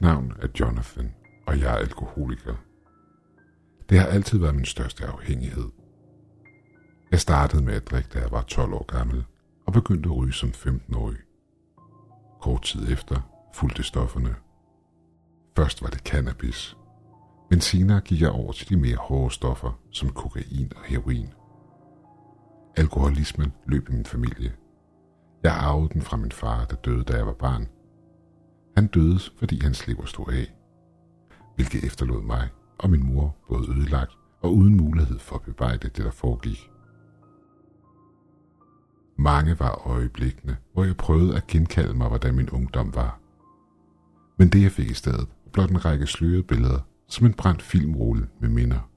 Mit 0.00 0.06
navn 0.06 0.32
er 0.42 0.48
Jonathan, 0.60 1.14
og 1.46 1.60
jeg 1.60 1.72
er 1.72 1.76
alkoholiker. 1.76 2.54
Det 3.88 3.98
har 3.98 4.06
altid 4.06 4.38
været 4.38 4.54
min 4.54 4.64
største 4.64 5.06
afhængighed. 5.06 5.68
Jeg 7.10 7.20
startede 7.20 7.62
med 7.62 7.74
at 7.74 7.90
drikke, 7.90 8.08
da 8.14 8.18
jeg 8.18 8.30
var 8.30 8.42
12 8.42 8.72
år 8.72 8.84
gammel, 8.84 9.24
og 9.66 9.72
begyndte 9.72 10.08
at 10.08 10.16
ryge 10.16 10.32
som 10.32 10.48
15-årig. 10.48 11.16
Kort 12.40 12.62
tid 12.62 12.92
efter 12.92 13.20
fulgte 13.54 13.82
stofferne. 13.82 14.34
Først 15.56 15.82
var 15.82 15.88
det 15.88 16.00
cannabis, 16.00 16.76
men 17.50 17.60
senere 17.60 18.00
gik 18.00 18.20
jeg 18.20 18.30
over 18.30 18.52
til 18.52 18.68
de 18.68 18.76
mere 18.76 18.96
hårde 18.96 19.34
stoffer, 19.34 19.80
som 19.90 20.12
kokain 20.12 20.72
og 20.76 20.82
heroin. 20.84 21.32
Alkoholismen 22.76 23.52
løb 23.66 23.88
i 23.88 23.92
min 23.92 24.06
familie. 24.06 24.52
Jeg 25.42 25.52
arvede 25.52 25.88
den 25.92 26.02
fra 26.02 26.16
min 26.16 26.32
far, 26.32 26.64
der 26.64 26.76
døde, 26.76 27.04
da 27.04 27.16
jeg 27.16 27.26
var 27.26 27.32
barn. 27.32 27.68
Han 28.80 28.86
døde, 28.86 29.18
fordi 29.38 29.60
hans 29.62 29.86
lever 29.86 30.04
stod 30.04 30.32
af, 30.32 30.54
hvilket 31.54 31.84
efterlod 31.84 32.22
mig 32.22 32.48
og 32.78 32.90
min 32.90 33.06
mor 33.06 33.36
både 33.48 33.70
ødelagt 33.70 34.12
og 34.42 34.54
uden 34.54 34.76
mulighed 34.76 35.18
for 35.18 35.36
at 35.36 35.42
bebrejde 35.42 35.88
det, 35.88 36.04
der 36.04 36.10
foregik. 36.10 36.70
Mange 39.18 39.58
var 39.58 39.86
øjeblikkene, 39.86 40.56
hvor 40.72 40.84
jeg 40.84 40.96
prøvede 40.96 41.36
at 41.36 41.46
genkalde 41.46 41.94
mig, 41.94 42.08
hvordan 42.08 42.34
min 42.34 42.50
ungdom 42.50 42.94
var. 42.94 43.20
Men 44.38 44.48
det, 44.48 44.62
jeg 44.62 44.72
fik 44.72 44.90
i 44.90 44.94
stedet, 44.94 45.28
var 45.44 45.50
blot 45.52 45.70
en 45.70 45.84
række 45.84 46.06
slørede 46.06 46.42
billeder, 46.42 46.80
som 47.08 47.26
en 47.26 47.34
brændt 47.34 47.62
filmrulle 47.62 48.28
med 48.40 48.48
minder. 48.48 48.90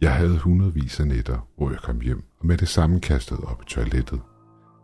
Jeg 0.00 0.14
havde 0.14 0.38
hundredvis 0.38 1.00
af 1.00 1.06
nætter, 1.06 1.48
hvor 1.56 1.70
jeg 1.70 1.78
kom 1.78 2.00
hjem 2.00 2.24
og 2.38 2.46
med 2.46 2.58
det 2.58 2.68
samme 2.68 3.00
kastede 3.00 3.44
op 3.44 3.62
i 3.62 3.64
toilettet. 3.66 4.20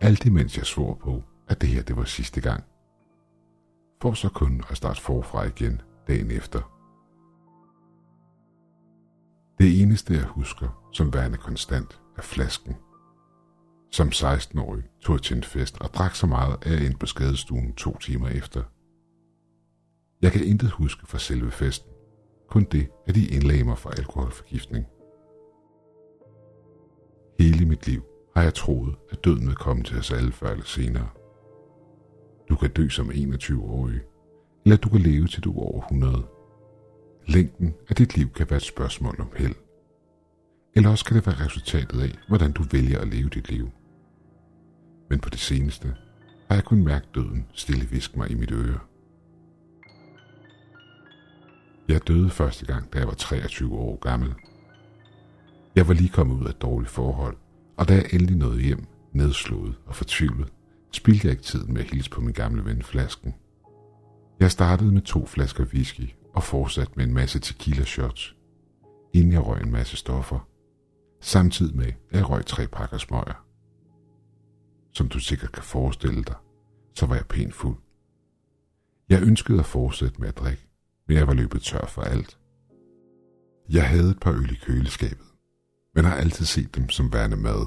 Alt 0.00 0.24
imens 0.24 0.56
jeg 0.56 0.66
svor 0.66 0.94
på, 0.94 1.22
at 1.48 1.60
det 1.60 1.68
her 1.68 1.82
det 1.82 1.96
var 1.96 2.04
sidste 2.04 2.40
gang. 2.40 2.64
For 4.02 4.12
så 4.12 4.28
kun 4.28 4.62
at 4.70 4.76
starte 4.76 5.00
forfra 5.00 5.44
igen 5.44 5.80
dagen 6.08 6.30
efter. 6.30 6.72
Det 9.58 9.82
eneste 9.82 10.14
jeg 10.14 10.24
husker 10.24 10.88
som 10.92 11.14
værende 11.14 11.38
konstant 11.38 12.00
er 12.16 12.22
flasken. 12.22 12.76
Som 13.90 14.08
16-årig 14.08 14.84
tog 15.00 15.14
jeg 15.14 15.22
til 15.22 15.36
en 15.36 15.42
fest 15.42 15.80
og 15.80 15.94
drak 15.94 16.14
så 16.14 16.26
meget, 16.26 16.56
at 16.62 16.72
jeg 16.72 16.86
endte 16.86 16.98
på 16.98 17.06
skadestuen 17.06 17.72
to 17.72 17.98
timer 17.98 18.28
efter. 18.28 18.62
Jeg 20.22 20.32
kan 20.32 20.44
intet 20.44 20.70
huske 20.70 21.06
fra 21.06 21.18
selve 21.18 21.50
festen. 21.50 21.90
Kun 22.48 22.64
det, 22.64 22.88
at 23.06 23.14
de 23.14 23.28
indlagde 23.28 23.64
mig 23.64 23.78
for 23.78 23.90
alkoholforgiftning. 23.90 24.86
Hele 27.40 27.66
mit 27.66 27.86
liv 27.86 28.02
har 28.36 28.42
jeg 28.42 28.54
troet, 28.54 28.94
at 29.10 29.24
døden 29.24 29.46
vil 29.46 29.56
komme 29.56 29.82
til 29.82 29.98
os 29.98 30.10
alle 30.10 30.32
før 30.32 30.50
eller 30.50 30.64
senere. 30.64 31.08
Du 32.48 32.56
kan 32.56 32.70
dø 32.70 32.88
som 32.88 33.10
21-årig, 33.10 34.00
eller 34.64 34.76
du 34.76 34.88
kan 34.88 35.00
leve 35.00 35.26
til 35.26 35.42
du 35.42 35.52
er 35.52 35.62
over 35.62 35.82
100. 35.82 36.26
Længden 37.26 37.74
af 37.88 37.96
dit 37.96 38.16
liv 38.16 38.28
kan 38.30 38.46
være 38.50 38.56
et 38.56 38.62
spørgsmål 38.62 39.20
om 39.20 39.30
held. 39.36 39.54
Eller 40.74 40.90
også 40.90 41.04
kan 41.04 41.16
det 41.16 41.26
være 41.26 41.44
resultatet 41.44 42.00
af, 42.00 42.18
hvordan 42.28 42.52
du 42.52 42.62
vælger 42.62 42.98
at 43.00 43.08
leve 43.08 43.28
dit 43.28 43.50
liv. 43.50 43.70
Men 45.10 45.20
på 45.20 45.30
det 45.30 45.38
seneste 45.38 45.94
har 46.48 46.54
jeg 46.54 46.64
kun 46.64 46.84
mærket 46.84 47.14
døden 47.14 47.46
stille 47.52 47.84
visk 47.90 48.16
mig 48.16 48.30
i 48.30 48.34
mit 48.34 48.52
øre. 48.52 48.78
Jeg 51.88 52.08
døde 52.08 52.30
første 52.30 52.66
gang, 52.66 52.92
da 52.92 52.98
jeg 52.98 53.06
var 53.06 53.14
23 53.14 53.74
år 53.74 53.96
gammel. 53.96 54.34
Jeg 55.76 55.88
var 55.88 55.94
lige 55.94 56.08
kommet 56.08 56.34
ud 56.40 56.44
af 56.46 56.50
et 56.50 56.62
dårligt 56.62 56.90
forhold, 56.90 57.36
og 57.76 57.88
da 57.88 57.94
jeg 57.94 58.06
endelig 58.12 58.36
nåede 58.36 58.62
hjem, 58.62 58.86
nedslået 59.12 59.74
og 59.86 59.94
fortvivlet, 59.94 60.52
spildte 60.92 61.26
jeg 61.26 61.32
ikke 61.32 61.42
tiden 61.44 61.72
med 61.72 61.80
at 61.80 61.90
hilse 61.90 62.10
på 62.10 62.20
min 62.20 62.34
gamle 62.34 62.64
ven 62.64 62.82
flasken. 62.82 63.34
Jeg 64.40 64.50
startede 64.50 64.92
med 64.92 65.02
to 65.02 65.26
flasker 65.26 65.64
whisky 65.64 66.14
og 66.34 66.42
fortsatte 66.42 66.92
med 66.96 67.04
en 67.04 67.14
masse 67.14 67.38
tequila 67.38 67.84
shots, 67.84 68.36
inden 69.14 69.32
jeg 69.32 69.46
røg 69.46 69.62
en 69.62 69.72
masse 69.72 69.96
stoffer, 69.96 70.48
samtidig 71.20 71.76
med 71.76 71.86
at 71.86 72.18
jeg 72.18 72.30
røg 72.30 72.46
tre 72.46 72.66
pakker 72.66 72.98
smøger. 72.98 73.44
Som 74.92 75.08
du 75.08 75.18
sikkert 75.18 75.52
kan 75.52 75.62
forestille 75.62 76.24
dig, 76.24 76.36
så 76.94 77.06
var 77.06 77.14
jeg 77.14 77.26
pænt 77.26 77.54
fuld. 77.54 77.76
Jeg 79.08 79.22
ønskede 79.22 79.58
at 79.58 79.66
fortsætte 79.66 80.20
med 80.20 80.28
at 80.28 80.38
drikke, 80.38 80.68
men 81.08 81.16
jeg 81.16 81.26
var 81.26 81.34
løbet 81.34 81.62
tør 81.62 81.86
for 81.86 82.02
alt. 82.02 82.38
Jeg 83.68 83.88
havde 83.88 84.10
et 84.10 84.20
par 84.20 84.32
øl 84.32 84.52
i 84.52 84.54
køleskabet, 84.54 85.26
men 85.94 86.04
har 86.04 86.14
altid 86.14 86.44
set 86.44 86.74
dem 86.74 86.88
som 86.88 87.12
værende 87.12 87.36
mad. 87.36 87.66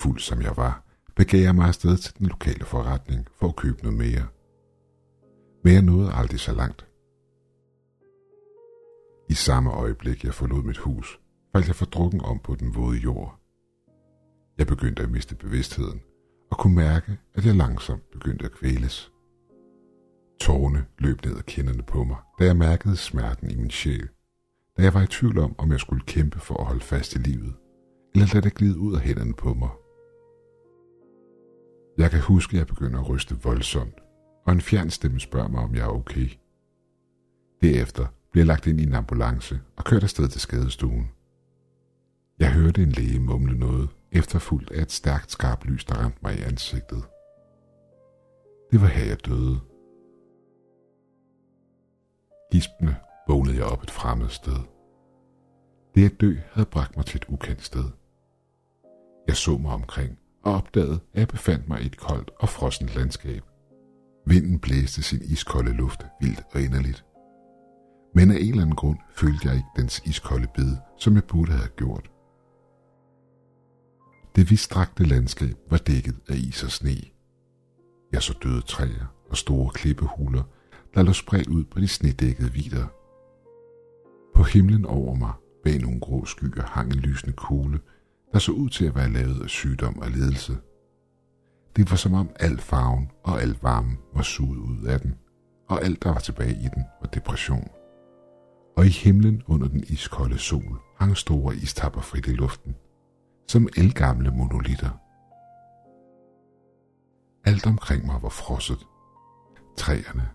Fuld 0.00 0.18
som 0.18 0.42
jeg 0.42 0.56
var, 0.56 0.89
begav 1.20 1.40
jeg 1.40 1.54
mig 1.54 1.66
afsted 1.68 1.96
til 1.96 2.18
den 2.18 2.26
lokale 2.26 2.64
forretning 2.64 3.26
for 3.38 3.48
at 3.48 3.56
købe 3.56 3.82
noget 3.82 3.98
mere. 3.98 4.26
Men 5.64 5.72
jeg 5.72 5.82
nåede 5.82 6.12
aldrig 6.12 6.40
så 6.40 6.54
langt. 6.54 6.86
I 9.28 9.34
samme 9.34 9.70
øjeblik, 9.70 10.24
jeg 10.24 10.34
forlod 10.34 10.62
mit 10.62 10.78
hus, 10.78 11.20
faldt 11.52 11.66
jeg 11.66 11.76
fordrukken 11.76 12.20
om 12.20 12.38
på 12.38 12.54
den 12.54 12.74
våde 12.74 12.98
jord. 12.98 13.40
Jeg 14.58 14.66
begyndte 14.66 15.02
at 15.02 15.10
miste 15.10 15.34
bevidstheden 15.34 16.00
og 16.50 16.58
kunne 16.58 16.74
mærke, 16.74 17.18
at 17.34 17.46
jeg 17.46 17.54
langsomt 17.54 18.10
begyndte 18.10 18.44
at 18.44 18.52
kvæles. 18.52 19.12
Tårne 20.40 20.86
løb 20.98 21.24
ned 21.24 21.36
ad 21.36 21.42
kinderne 21.42 21.82
på 21.82 22.04
mig, 22.04 22.16
da 22.38 22.44
jeg 22.44 22.56
mærkede 22.56 22.96
smerten 22.96 23.50
i 23.50 23.56
min 23.56 23.70
sjæl. 23.70 24.08
Da 24.76 24.82
jeg 24.82 24.94
var 24.94 25.02
i 25.02 25.06
tvivl 25.06 25.38
om, 25.38 25.54
om 25.58 25.72
jeg 25.72 25.80
skulle 25.80 26.04
kæmpe 26.06 26.40
for 26.40 26.56
at 26.56 26.66
holde 26.66 26.80
fast 26.84 27.14
i 27.14 27.18
livet, 27.18 27.54
eller 28.14 28.28
lade 28.34 28.44
det 28.44 28.54
glide 28.54 28.78
ud 28.78 28.94
af 28.94 29.00
hænderne 29.00 29.34
på 29.34 29.54
mig. 29.54 29.70
Jeg 32.00 32.10
kan 32.10 32.20
huske, 32.20 32.54
at 32.54 32.58
jeg 32.58 32.66
begynder 32.66 33.00
at 33.00 33.08
ryste 33.08 33.42
voldsomt, 33.42 33.94
og 34.46 34.52
en 34.52 34.60
fjern 34.60 34.90
stemme 34.90 35.20
spørger 35.20 35.48
mig, 35.48 35.60
om 35.60 35.74
jeg 35.74 35.82
er 35.82 35.88
okay. 35.88 36.28
Derefter 37.62 38.06
bliver 38.30 38.42
jeg 38.42 38.46
lagt 38.46 38.66
ind 38.66 38.80
i 38.80 38.82
en 38.82 38.94
ambulance 38.94 39.60
og 39.76 39.84
kørt 39.84 40.02
afsted 40.02 40.28
til 40.28 40.40
skadestuen. 40.40 41.10
Jeg 42.38 42.52
hørte 42.52 42.82
en 42.82 42.92
læge 42.92 43.20
mumle 43.20 43.58
noget, 43.58 43.88
efterfulgt 44.12 44.70
af 44.70 44.82
et 44.82 44.92
stærkt 44.92 45.30
skarpt 45.30 45.64
lys, 45.64 45.84
der 45.84 45.94
ramte 45.94 46.18
mig 46.22 46.38
i 46.38 46.42
ansigtet. 46.42 47.04
Det 48.72 48.80
var 48.80 48.86
her, 48.86 49.04
jeg 49.04 49.26
døde. 49.26 49.60
Gispende 52.52 52.96
vågnede 53.28 53.56
jeg 53.56 53.64
op 53.64 53.82
et 53.82 53.90
fremmed 53.90 54.28
sted. 54.28 54.60
Det 55.94 56.04
at 56.04 56.20
dø 56.20 56.36
havde 56.52 56.68
bragt 56.68 56.96
mig 56.96 57.06
til 57.06 57.16
et 57.16 57.26
ukendt 57.28 57.62
sted. 57.62 57.84
Jeg 59.26 59.36
så 59.36 59.58
mig 59.58 59.72
omkring 59.72 60.18
og 60.42 60.54
opdagede, 60.54 61.00
at 61.12 61.20
jeg 61.20 61.28
befandt 61.28 61.68
mig 61.68 61.82
i 61.82 61.86
et 61.86 61.96
koldt 61.96 62.30
og 62.38 62.48
frossent 62.48 62.94
landskab. 62.94 63.42
Vinden 64.26 64.58
blæste 64.58 65.02
sin 65.02 65.22
iskolde 65.22 65.72
luft 65.72 66.06
vildt 66.20 66.42
og 66.52 66.60
inderligt. 66.60 67.04
Men 68.14 68.30
af 68.30 68.36
en 68.36 68.48
eller 68.48 68.62
anden 68.62 68.76
grund 68.76 68.98
følte 69.16 69.48
jeg 69.48 69.56
ikke 69.56 69.68
dens 69.76 70.02
iskolde 70.06 70.46
bid, 70.54 70.76
som 70.98 71.14
jeg 71.14 71.24
burde 71.24 71.52
have 71.52 71.68
gjort. 71.76 72.10
Det 74.36 74.50
vidstrakte 74.50 75.04
landskab 75.04 75.56
var 75.70 75.76
dækket 75.76 76.16
af 76.28 76.36
is 76.36 76.62
og 76.62 76.70
sne. 76.70 76.96
Jeg 78.12 78.22
så 78.22 78.38
døde 78.42 78.60
træer 78.60 79.14
og 79.30 79.36
store 79.36 79.70
klippehuler, 79.70 80.42
der 80.94 81.02
lå 81.02 81.12
spredt 81.12 81.48
ud 81.48 81.64
på 81.64 81.80
de 81.80 81.88
snedækkede 81.88 82.52
vidder. 82.52 82.86
På 84.34 84.42
himlen 84.42 84.86
over 84.86 85.14
mig, 85.14 85.32
bag 85.64 85.78
nogle 85.78 86.00
grå 86.00 86.24
skyer, 86.24 86.62
hang 86.62 86.92
en 86.92 86.98
lysende 86.98 87.32
kugle, 87.36 87.80
der 88.32 88.38
så 88.38 88.52
ud 88.52 88.68
til 88.68 88.84
at 88.84 88.94
være 88.94 89.12
lavet 89.12 89.42
af 89.42 89.48
sygdom 89.48 89.98
og 89.98 90.10
lidelse. 90.10 90.58
Det 91.76 91.90
var 91.90 91.96
som 91.96 92.14
om 92.14 92.30
al 92.40 92.58
farven 92.58 93.10
og 93.24 93.42
al 93.42 93.56
varmen 93.62 93.98
var 94.14 94.22
suget 94.22 94.58
ud 94.58 94.84
af 94.86 95.00
den, 95.00 95.14
og 95.68 95.84
alt 95.84 96.02
der 96.02 96.12
var 96.12 96.18
tilbage 96.18 96.54
i 96.54 96.68
den 96.74 96.84
var 97.00 97.08
depression. 97.08 97.68
Og 98.76 98.86
i 98.86 98.88
himlen 98.88 99.42
under 99.46 99.68
den 99.68 99.84
iskolde 99.88 100.38
sol 100.38 100.80
hang 100.98 101.16
store 101.16 101.56
istapper 101.56 102.00
frit 102.00 102.26
i 102.26 102.32
luften, 102.32 102.76
som 103.48 103.68
elgamle 103.76 104.30
monolitter. 104.30 104.90
Alt 107.44 107.66
omkring 107.66 108.06
mig 108.06 108.22
var 108.22 108.28
frosset. 108.28 108.86
Træerne, 109.76 110.28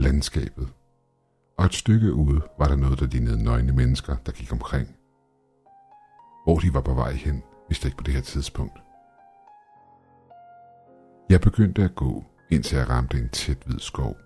landskabet, 0.00 0.68
og 1.58 1.66
et 1.66 1.74
stykke 1.74 2.12
ude 2.12 2.40
var 2.58 2.68
der 2.68 2.76
noget, 2.76 3.00
der 3.00 3.06
lignede 3.06 3.44
nøgne 3.44 3.72
mennesker, 3.72 4.16
der 4.26 4.32
gik 4.32 4.52
omkring. 4.52 4.88
Hvor 6.50 6.58
de 6.58 6.74
var 6.74 6.80
på 6.80 6.94
vej 6.94 7.12
hen, 7.12 7.42
vidste 7.68 7.84
jeg 7.84 7.88
ikke 7.88 7.96
på 7.96 8.04
det 8.04 8.14
her 8.14 8.20
tidspunkt. 8.20 8.78
Jeg 11.28 11.40
begyndte 11.40 11.82
at 11.82 11.94
gå, 11.94 12.24
indtil 12.50 12.76
jeg 12.76 12.88
ramte 12.88 13.18
en 13.18 13.28
tæt 13.28 13.58
hvid 13.66 13.78
skov. 13.78 14.16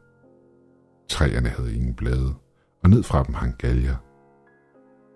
Træerne 1.08 1.48
havde 1.48 1.74
ingen 1.74 1.94
blade, 1.94 2.34
og 2.82 2.90
ned 2.90 3.02
fra 3.02 3.24
dem 3.24 3.34
hang 3.34 3.58
galger. 3.58 3.96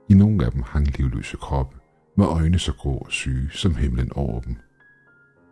I 0.08 0.14
nogle 0.14 0.44
af 0.44 0.52
dem 0.52 0.62
hang 0.62 0.98
livløse 0.98 1.36
kroppe, 1.36 1.76
med 2.16 2.26
øjne 2.26 2.58
så 2.58 2.72
grå 2.72 2.96
og 2.96 3.12
syge 3.12 3.50
som 3.50 3.74
himlen 3.74 4.12
over 4.12 4.40
dem. 4.40 4.56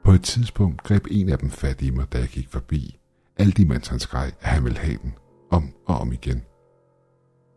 På 0.04 0.12
et 0.12 0.22
tidspunkt 0.22 0.82
greb 0.82 1.06
en 1.10 1.28
af 1.28 1.38
dem 1.38 1.50
fat 1.50 1.82
i 1.82 1.90
mig, 1.90 2.12
da 2.12 2.18
jeg 2.18 2.28
gik 2.28 2.48
forbi, 2.48 2.98
alt 3.36 3.58
imens 3.58 3.88
han 3.88 3.98
skreg, 3.98 4.32
at 4.40 4.48
han 4.48 4.64
ville 4.64 4.78
have 4.78 4.98
den, 5.02 5.14
om 5.50 5.74
og 5.86 5.98
om 5.98 6.12
igen. 6.12 6.42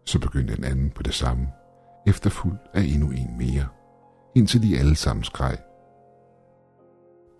Så 0.06 0.19
begyndte 0.19 0.57
en 0.57 0.63
anden 0.63 0.90
på 0.90 1.04
det 1.04 1.13
samme, 1.13 1.48
efterfulgt 2.07 2.62
af 2.74 2.81
endnu 2.81 3.12
en 3.12 3.38
mere, 3.38 3.49
indtil 4.39 4.63
de 4.63 4.77
alle 4.77 4.95
sammen 4.95 5.24
skreg. 5.24 5.57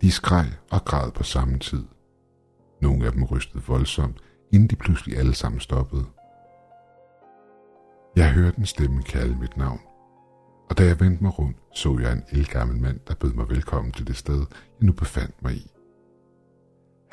De 0.00 0.10
skreg 0.10 0.46
og 0.70 0.84
græd 0.84 1.10
på 1.10 1.22
samme 1.22 1.58
tid. 1.58 1.84
Nogle 2.80 3.06
af 3.06 3.12
dem 3.12 3.24
rystede 3.24 3.64
voldsomt, 3.66 4.20
inden 4.52 4.68
de 4.68 4.76
pludselig 4.76 5.18
alle 5.18 5.34
sammen 5.34 5.60
stoppede. 5.60 6.04
Jeg 8.16 8.32
hørte 8.32 8.58
en 8.58 8.66
stemme 8.66 9.02
kalde 9.02 9.36
mit 9.40 9.56
navn, 9.56 9.80
og 10.70 10.78
da 10.78 10.84
jeg 10.84 11.00
vendte 11.00 11.22
mig 11.22 11.38
rundt, 11.38 11.56
så 11.74 11.98
jeg 11.98 12.12
en 12.12 12.22
elgammel 12.30 12.80
mand, 12.80 13.00
der 13.08 13.14
bød 13.14 13.32
mig 13.32 13.48
velkommen 13.48 13.92
til 13.92 14.06
det 14.06 14.16
sted, 14.16 14.38
jeg 14.80 14.86
nu 14.86 14.92
befandt 14.92 15.42
mig 15.42 15.54
i. 15.54 15.70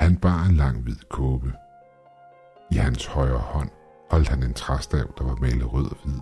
Han 0.00 0.16
bar 0.16 0.44
en 0.44 0.56
lang 0.56 0.82
hvid 0.82 0.96
kåbe. 1.10 1.52
I 2.72 2.74
hans 2.74 3.06
højre 3.06 3.38
hånd 3.38 3.70
holdt 4.10 4.28
han 4.28 4.42
en 4.42 4.54
træstav, 4.54 5.14
der 5.18 5.24
var 5.24 5.36
malet 5.36 5.72
rød 5.72 5.90
og 5.90 5.96
hvid, 6.04 6.20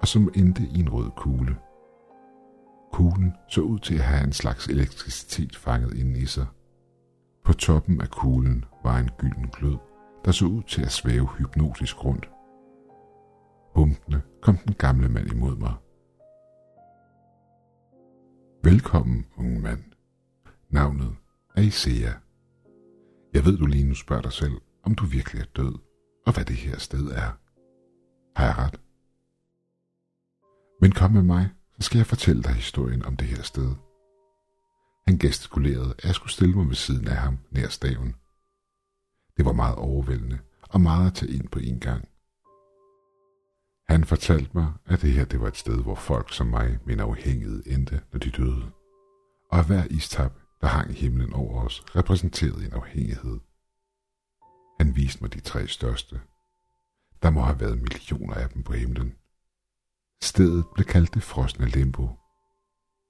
og 0.00 0.08
som 0.08 0.30
endte 0.34 0.62
i 0.62 0.80
en 0.80 0.88
rød 0.88 1.10
kugle. 1.16 1.56
Kuglen 2.96 3.34
så 3.48 3.60
ud 3.60 3.78
til 3.78 3.94
at 3.94 4.04
have 4.04 4.24
en 4.24 4.32
slags 4.32 4.66
elektricitet 4.66 5.56
fanget 5.56 5.94
inde 5.94 6.20
i 6.20 6.26
sig. 6.26 6.46
På 7.44 7.52
toppen 7.52 8.00
af 8.00 8.08
kuglen 8.08 8.64
var 8.84 8.98
en 8.98 9.10
gylden 9.18 9.48
glød, 9.48 9.76
der 10.24 10.32
så 10.32 10.46
ud 10.46 10.62
til 10.62 10.82
at 10.82 10.92
svæve 10.92 11.28
hypnotisk 11.38 12.04
rundt. 12.04 12.30
Humpende 13.74 14.20
kom 14.42 14.56
den 14.56 14.74
gamle 14.74 15.08
mand 15.08 15.32
imod 15.32 15.56
mig. 15.56 15.74
Velkommen, 18.64 19.26
unge 19.36 19.60
mand. 19.60 19.84
Navnet 20.70 21.16
er 21.56 21.62
Isea. 21.62 22.12
Jeg 23.34 23.44
ved, 23.44 23.58
du 23.58 23.66
lige 23.66 23.88
nu 23.88 23.94
spørger 23.94 24.22
dig 24.22 24.32
selv, 24.32 24.54
om 24.82 24.94
du 24.94 25.04
virkelig 25.04 25.40
er 25.40 25.46
død, 25.56 25.74
og 26.26 26.34
hvad 26.34 26.44
det 26.44 26.56
her 26.56 26.78
sted 26.78 27.06
er. 27.06 27.38
Har 28.36 28.46
jeg 28.46 28.58
ret? 28.58 28.80
Men 30.80 30.92
kom 30.92 31.10
med 31.10 31.22
mig, 31.22 31.50
så 31.78 31.86
skal 31.86 31.98
jeg 31.98 32.06
fortælle 32.06 32.42
dig 32.42 32.52
historien 32.52 33.04
om 33.04 33.16
det 33.16 33.26
her 33.26 33.42
sted. 33.42 33.74
Han 35.08 35.18
gestikulerede, 35.18 35.94
at 35.98 36.04
jeg 36.04 36.14
skulle 36.14 36.32
stille 36.32 36.54
mig 36.54 36.68
ved 36.68 36.74
siden 36.74 37.08
af 37.08 37.16
ham 37.16 37.38
nær 37.50 37.68
staven. 37.68 38.14
Det 39.36 39.44
var 39.44 39.52
meget 39.52 39.76
overvældende 39.76 40.38
og 40.62 40.80
meget 40.80 41.06
at 41.06 41.14
tage 41.14 41.32
ind 41.32 41.48
på 41.48 41.58
en 41.58 41.80
gang. 41.80 42.08
Han 43.88 44.04
fortalte 44.04 44.50
mig, 44.54 44.72
at 44.86 45.02
det 45.02 45.12
her 45.12 45.24
det 45.24 45.40
var 45.40 45.48
et 45.48 45.56
sted, 45.56 45.82
hvor 45.82 45.94
folk 45.94 46.32
som 46.32 46.46
mig 46.46 46.78
med 46.84 46.94
en 46.94 47.00
afhængighed 47.00 47.62
endte, 47.66 48.00
når 48.12 48.18
de 48.18 48.30
døde. 48.30 48.70
Og 49.52 49.66
hver 49.66 49.84
istap, 49.90 50.32
der 50.60 50.66
hang 50.66 50.90
i 50.90 50.94
himlen 50.94 51.32
over 51.32 51.64
os, 51.64 51.84
repræsenterede 51.96 52.66
en 52.66 52.72
afhængighed. 52.72 53.38
Han 54.80 54.96
viste 54.96 55.22
mig 55.22 55.34
de 55.34 55.40
tre 55.40 55.66
største. 55.66 56.20
Der 57.22 57.30
må 57.30 57.40
have 57.40 57.60
været 57.60 57.82
millioner 57.82 58.34
af 58.34 58.48
dem 58.48 58.62
på 58.62 58.72
himlen. 58.72 59.14
Stedet 60.22 60.64
blev 60.74 60.86
kaldt 60.86 61.14
det 61.14 61.22
frosne 61.22 61.66
limbo. 61.66 62.08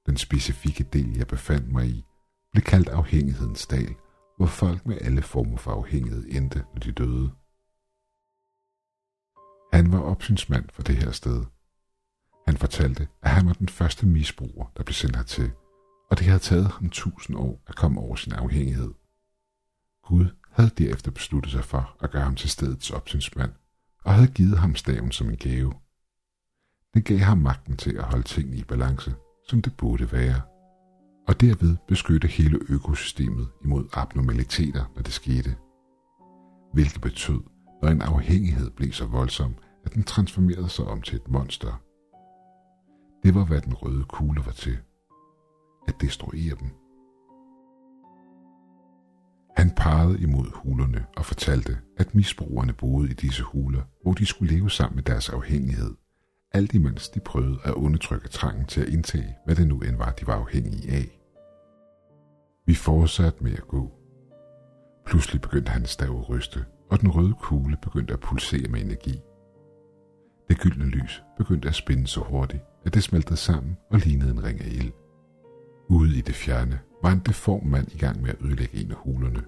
Den 0.07 0.17
specifikke 0.17 0.85
del, 0.85 1.17
jeg 1.17 1.27
befandt 1.27 1.73
mig 1.73 1.87
i, 1.87 2.05
blev 2.53 2.63
kaldt 2.63 2.89
afhængighedens 2.89 3.67
dal, 3.67 3.95
hvor 4.37 4.47
folk 4.47 4.87
med 4.87 4.99
alle 5.01 5.23
former 5.23 5.57
for 5.57 5.71
afhængighed 5.71 6.27
endte, 6.29 6.65
når 6.75 6.81
de 6.81 6.93
døde. 6.93 7.31
Han 9.73 9.93
var 9.93 10.01
opsynsmand 10.01 10.65
for 10.73 10.83
det 10.83 10.97
her 10.97 11.11
sted. 11.11 11.45
Han 12.47 12.57
fortalte, 12.57 13.09
at 13.23 13.31
han 13.31 13.47
var 13.47 13.53
den 13.53 13.69
første 13.69 14.07
misbruger, 14.07 14.67
der 14.77 14.83
blev 14.83 14.95
sendt 14.95 15.17
hertil, 15.17 15.53
og 16.11 16.19
det 16.19 16.27
havde 16.27 16.39
taget 16.39 16.67
ham 16.67 16.91
tusind 16.91 17.37
år 17.37 17.63
at 17.67 17.77
komme 17.77 18.01
over 18.01 18.17
sin 18.17 18.33
afhængighed. 18.33 18.95
Gud 20.03 20.27
havde 20.53 20.71
derefter 20.79 21.11
besluttet 21.11 21.53
sig 21.53 21.65
for 21.65 21.97
at 22.01 22.11
gøre 22.11 22.23
ham 22.23 22.37
til 22.37 22.51
stedets 22.51 22.91
opsynsmand, 22.91 23.53
og 24.05 24.15
havde 24.15 24.33
givet 24.33 24.59
ham 24.59 24.75
staven 24.75 25.13
som 25.13 25.31
en 25.31 25.37
gave. 25.37 25.73
Den 26.97 27.03
gav 27.03 27.19
ham 27.19 27.39
magten 27.39 27.77
til 27.77 27.97
at 27.97 28.05
holde 28.05 28.25
tingene 28.25 28.57
i 28.57 28.65
balance, 28.65 29.15
som 29.49 29.63
det 29.63 29.77
burde 29.77 30.13
være, 30.13 30.41
og 31.29 31.41
derved 31.41 31.77
beskytte 31.89 32.29
hele 32.29 32.59
økosystemet 32.69 33.49
imod 33.65 33.89
abnormaliteter, 33.93 34.85
når 34.95 35.03
det 35.03 35.13
skete. 35.13 35.57
Hvilket 36.73 37.01
betød, 37.01 37.41
når 37.83 37.89
en 37.89 38.03
afhængighed 38.03 38.71
blev 38.71 38.93
så 38.93 39.07
voldsom, 39.07 39.55
at 39.85 39.95
den 39.95 40.03
transformerede 40.03 40.69
sig 40.69 40.85
om 40.85 41.03
til 41.03 41.17
et 41.17 41.29
monster. 41.29 41.83
Det 43.23 43.35
var, 43.35 43.45
hvad 43.45 43.61
den 43.61 43.75
røde 43.75 44.05
kugle 44.05 44.43
var 44.47 44.53
til. 44.53 44.79
At 45.89 45.95
destruere 46.01 46.55
dem. 46.61 46.71
Han 49.57 49.71
pegede 49.77 50.21
imod 50.21 50.51
hulerne 50.55 51.07
og 51.17 51.25
fortalte, 51.25 51.79
at 51.97 52.15
misbrugerne 52.15 52.73
boede 52.73 53.11
i 53.11 53.15
disse 53.15 53.43
huler, 53.43 53.83
hvor 54.03 54.13
de 54.13 54.27
skulle 54.27 54.55
leve 54.55 54.71
sammen 54.71 54.97
med 54.97 55.05
deres 55.05 55.29
afhængighed, 55.29 55.95
alt 56.57 56.75
imens 56.75 57.09
de 57.09 57.21
prøvede 57.21 57.59
at 57.65 57.75
undertrykke 57.75 58.29
trangen 58.29 58.67
til 58.67 58.81
at 58.81 58.89
indtage, 58.89 59.37
hvad 59.45 59.57
det 59.57 59.69
nu 59.69 59.81
end 59.81 59.97
var, 59.97 60.11
de 60.11 60.27
var 60.27 60.35
afhængige 60.35 60.93
af. 60.93 61.21
Vi 62.67 62.75
fortsatte 62.75 63.45
med 63.45 63.53
at 63.53 63.69
gå. 63.69 63.93
Pludselig 65.07 65.41
begyndte 65.41 65.71
hans 65.71 65.91
stav 65.91 66.19
at 66.19 66.29
ryste, 66.29 66.65
og 66.91 67.01
den 67.01 67.11
røde 67.11 67.35
kugle 67.41 67.77
begyndte 67.83 68.15
at 68.15 68.21
pulsere 68.21 68.69
med 68.69 68.81
energi. 68.81 69.21
Det 70.49 70.61
gyldne 70.61 70.85
lys 70.85 71.23
begyndte 71.39 71.69
at 71.69 71.75
spinde 71.75 72.07
så 72.07 72.21
hurtigt, 72.21 72.63
at 72.85 72.95
det 72.95 73.03
smeltede 73.03 73.37
sammen 73.37 73.77
og 73.91 73.99
lignede 73.99 74.31
en 74.31 74.45
ring 74.45 74.61
af 74.61 74.69
ild. 74.69 74.93
Ude 75.89 76.19
i 76.19 76.21
det 76.21 76.35
fjerne 76.35 76.81
var 77.03 77.13
en 77.13 77.23
deform 77.27 77.67
mand 77.67 77.89
i 77.95 77.99
gang 77.99 78.23
med 78.23 78.31
at 78.31 78.37
ødelægge 78.41 78.85
en 78.85 78.91
af 78.91 78.97
hulerne. 78.97 79.43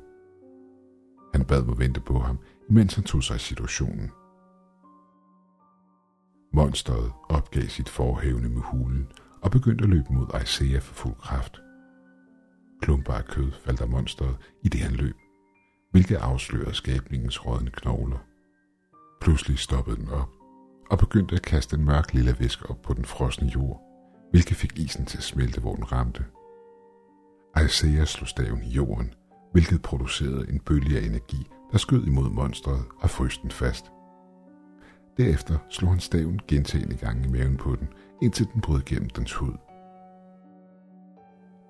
Han 1.34 1.44
bad 1.44 1.62
mig 1.62 1.78
vente 1.78 2.00
på 2.00 2.18
ham, 2.18 2.38
imens 2.70 2.94
han 2.94 3.04
tog 3.04 3.22
sig 3.22 3.34
af 3.34 3.40
situationen. 3.40 4.10
Monsteret 6.52 7.12
opgav 7.28 7.68
sit 7.68 7.88
forhævne 7.88 8.48
med 8.48 8.62
hulen 8.62 9.12
og 9.42 9.50
begyndte 9.50 9.84
at 9.84 9.90
løbe 9.90 10.12
mod 10.12 10.26
Isaiah 10.42 10.82
for 10.82 10.94
fuld 10.94 11.14
kraft. 11.14 11.60
Klumper 12.82 13.12
af 13.12 13.24
kød 13.24 13.52
faldt 13.64 13.80
af 13.80 13.88
monsteret, 13.88 14.36
i 14.62 14.68
det 14.68 14.80
han 14.80 14.92
løb, 14.92 15.16
hvilket 15.90 16.16
afslørede 16.16 16.74
skabningens 16.74 17.46
rådne 17.46 17.70
knogler. 17.70 18.18
Pludselig 19.20 19.58
stoppede 19.58 19.96
den 19.96 20.08
op 20.08 20.28
og 20.90 20.98
begyndte 20.98 21.34
at 21.34 21.42
kaste 21.42 21.76
en 21.76 21.84
mørk 21.84 22.14
lille 22.14 22.36
væske 22.40 22.70
op 22.70 22.82
på 22.82 22.94
den 22.94 23.04
frosne 23.04 23.48
jord, 23.48 23.82
hvilket 24.30 24.56
fik 24.56 24.78
isen 24.78 25.06
til 25.06 25.18
at 25.18 25.24
smelte, 25.24 25.60
hvor 25.60 25.74
den 25.74 25.92
ramte. 25.92 26.24
Isaiah 27.64 28.06
slog 28.06 28.28
staven 28.28 28.62
i 28.62 28.68
jorden, 28.68 29.14
hvilket 29.52 29.82
producerede 29.82 30.50
en 30.50 30.60
bølge 30.60 30.98
af 30.98 31.02
energi, 31.06 31.50
der 31.72 31.78
skød 31.78 32.06
imod 32.06 32.30
monstret 32.30 32.84
og 33.00 33.10
frøs 33.10 33.38
den 33.38 33.50
fast. 33.50 33.84
Derefter 35.18 35.58
slog 35.68 35.90
han 35.90 36.00
staven 36.00 36.40
gentagende 36.48 36.96
gange 36.96 37.28
i 37.28 37.30
maven 37.30 37.56
på 37.56 37.76
den, 37.76 37.88
indtil 38.22 38.46
den 38.52 38.60
brød 38.60 38.82
gennem 38.86 39.10
dens 39.10 39.34
hud. 39.34 39.56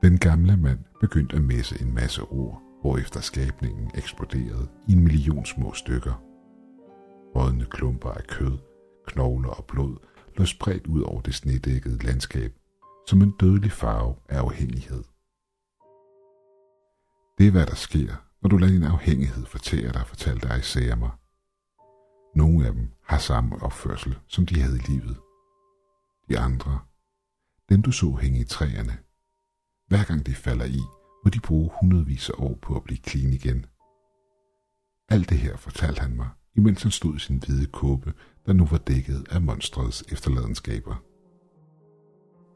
Den 0.02 0.18
gamle 0.18 0.56
mand 0.56 0.78
begyndte 1.00 1.36
at 1.36 1.42
messe 1.42 1.82
en 1.82 1.94
masse 1.94 2.22
ord, 2.22 2.62
hvorefter 2.80 3.20
skabningen 3.20 3.90
eksploderede 3.94 4.68
i 4.88 4.92
en 4.92 5.04
million 5.04 5.44
små 5.44 5.72
stykker. 5.72 6.22
Rådne 7.36 7.64
klumper 7.64 8.10
af 8.10 8.24
kød, 8.26 8.58
knogler 9.06 9.50
og 9.50 9.64
blod 9.64 9.96
lå 10.36 10.44
spredt 10.44 10.86
ud 10.86 11.00
over 11.00 11.20
det 11.20 11.34
snedækkede 11.34 12.04
landskab, 12.06 12.52
som 13.06 13.22
en 13.22 13.34
dødelig 13.40 13.72
farve 13.72 14.14
af 14.28 14.38
afhængighed. 14.38 15.04
Det 17.38 17.46
er 17.46 17.50
hvad 17.50 17.66
der 17.66 17.74
sker, 17.74 18.14
når 18.42 18.48
du 18.48 18.56
lader 18.56 18.72
din 18.72 18.82
afhængighed 18.82 19.46
fortære 19.46 19.92
dig, 19.92 20.02
fortalte 20.06 20.48
Isaiah 20.58 20.98
mig. 20.98 21.10
Nogle 22.34 22.66
af 22.66 22.72
dem 22.72 22.88
har 23.04 23.18
samme 23.18 23.62
opførsel, 23.62 24.18
som 24.26 24.46
de 24.46 24.60
havde 24.60 24.76
i 24.76 24.90
livet. 24.90 25.16
De 26.28 26.38
andre, 26.38 26.78
dem 27.68 27.82
du 27.82 27.92
så 27.92 28.10
hænge 28.20 28.40
i 28.40 28.44
træerne, 28.44 28.98
hver 29.88 30.04
gang 30.04 30.26
de 30.26 30.34
falder 30.34 30.64
i, 30.64 30.80
må 31.24 31.30
de 31.30 31.40
bruge 31.40 31.70
hundredvis 31.80 32.30
af 32.30 32.34
år 32.38 32.58
på 32.62 32.76
at 32.76 32.84
blive 32.84 32.98
clean 33.08 33.32
igen. 33.32 33.66
Alt 35.08 35.30
det 35.30 35.38
her 35.38 35.56
fortalte 35.56 36.00
han 36.00 36.16
mig, 36.16 36.28
imens 36.56 36.82
han 36.82 36.92
stod 36.92 37.16
i 37.16 37.18
sin 37.18 37.38
hvide 37.38 37.66
kåbe, 37.66 38.14
der 38.46 38.52
nu 38.52 38.66
var 38.66 38.78
dækket 38.78 39.26
af 39.30 39.40
monstrets 39.40 40.04
efterladenskaber. 40.12 41.02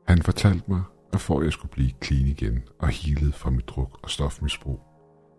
Han 0.06 0.22
fortalte 0.22 0.64
mig, 0.68 0.82
at 1.12 1.20
for 1.20 1.38
at 1.38 1.44
jeg 1.44 1.52
skulle 1.52 1.72
blive 1.72 1.92
clean 2.04 2.26
igen 2.26 2.62
og 2.78 2.88
healet 2.88 3.34
fra 3.34 3.50
mit 3.50 3.68
druk 3.68 3.98
og 4.02 4.10
stofmisbrug, 4.10 4.80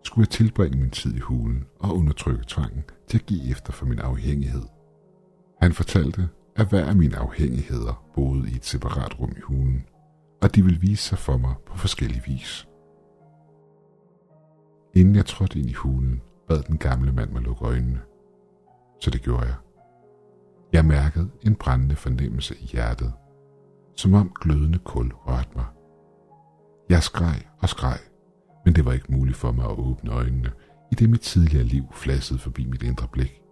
skulle 0.04 0.22
jeg 0.22 0.30
tilbringe 0.30 0.78
min 0.78 0.90
tid 0.90 1.14
i 1.14 1.18
hulen 1.18 1.64
og 1.78 1.96
undertrykke 1.96 2.44
tvangen 2.48 2.84
til 3.08 3.18
at 3.18 3.26
give 3.26 3.50
efter 3.50 3.72
for 3.72 3.86
min 3.86 3.98
afhængighed. 3.98 4.62
Han 5.60 5.72
fortalte, 5.72 6.28
at 6.56 6.68
hver 6.68 6.84
af 6.84 6.96
mine 6.96 7.16
afhængigheder 7.16 8.04
boede 8.14 8.50
i 8.50 8.54
et 8.54 8.64
separat 8.64 9.20
rum 9.20 9.32
i 9.36 9.40
hulen, 9.40 9.86
og 10.42 10.54
de 10.54 10.62
ville 10.62 10.80
vise 10.80 11.02
sig 11.02 11.18
for 11.18 11.36
mig 11.36 11.54
på 11.66 11.76
forskellige 11.76 12.22
vis. 12.26 12.68
Inden 14.94 15.16
jeg 15.16 15.26
trådte 15.26 15.58
ind 15.58 15.70
i 15.70 15.72
hulen, 15.72 16.22
bad 16.48 16.62
den 16.62 16.78
gamle 16.78 17.12
mand 17.12 17.30
mig 17.30 17.42
lukke 17.42 17.64
øjnene. 17.64 18.00
Så 19.00 19.10
det 19.10 19.22
gjorde 19.22 19.46
jeg. 19.46 19.54
Jeg 20.72 20.84
mærkede 20.84 21.30
en 21.42 21.54
brændende 21.54 21.96
fornemmelse 21.96 22.54
i 22.56 22.64
hjertet, 22.64 23.12
som 23.96 24.14
om 24.14 24.32
glødende 24.40 24.78
kul 24.78 25.12
rørte 25.12 25.50
mig. 25.56 25.64
Jeg 26.88 27.02
skreg 27.02 27.42
og 27.60 27.68
skreg, 27.68 27.98
men 28.64 28.74
det 28.74 28.84
var 28.84 28.92
ikke 28.92 29.12
muligt 29.12 29.36
for 29.36 29.52
mig 29.52 29.64
at 29.64 29.78
åbne 29.78 30.12
øjnene, 30.12 30.52
i 30.94 30.96
det 30.96 31.10
mit 31.10 31.20
tidligere 31.20 31.64
liv 31.64 31.84
flassede 31.92 32.38
forbi 32.38 32.66
mit 32.66 32.82
indre 32.82 33.08
blik. 33.08 33.42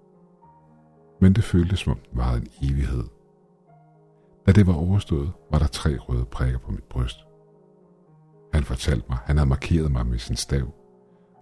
Men 1.20 1.32
det 1.32 1.44
føltes 1.44 1.78
som 1.78 1.92
om 1.92 1.98
det 1.98 2.16
var 2.16 2.34
en 2.34 2.46
evighed. 2.62 3.04
Da 4.46 4.52
det 4.52 4.66
var 4.66 4.74
overstået, 4.74 5.32
var 5.50 5.58
der 5.58 5.66
tre 5.66 5.96
røde 5.96 6.24
prikker 6.24 6.58
på 6.58 6.70
mit 6.70 6.84
bryst. 6.84 7.16
Han 8.52 8.64
fortalte 8.64 9.06
mig, 9.08 9.18
at 9.18 9.26
han 9.26 9.36
havde 9.36 9.48
markeret 9.48 9.92
mig 9.92 10.06
med 10.06 10.18
sin 10.18 10.36
stav, 10.36 10.74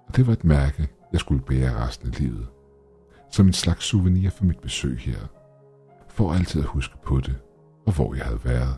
og 0.08 0.16
det 0.16 0.26
var 0.26 0.32
et 0.32 0.44
mærke, 0.44 0.88
jeg 1.12 1.20
skulle 1.20 1.42
bære 1.42 1.86
resten 1.86 2.08
af 2.08 2.20
livet. 2.20 2.46
som 3.30 3.46
en 3.46 3.52
slags 3.52 3.84
souvenir 3.84 4.30
for 4.30 4.44
mit 4.44 4.58
besøg 4.58 4.98
her, 4.98 5.18
for 6.08 6.32
altid 6.32 6.60
at 6.60 6.66
huske 6.66 6.94
på 7.02 7.20
det 7.20 7.38
og 7.86 7.92
hvor 7.92 8.14
jeg 8.14 8.24
havde 8.24 8.44
været. 8.44 8.76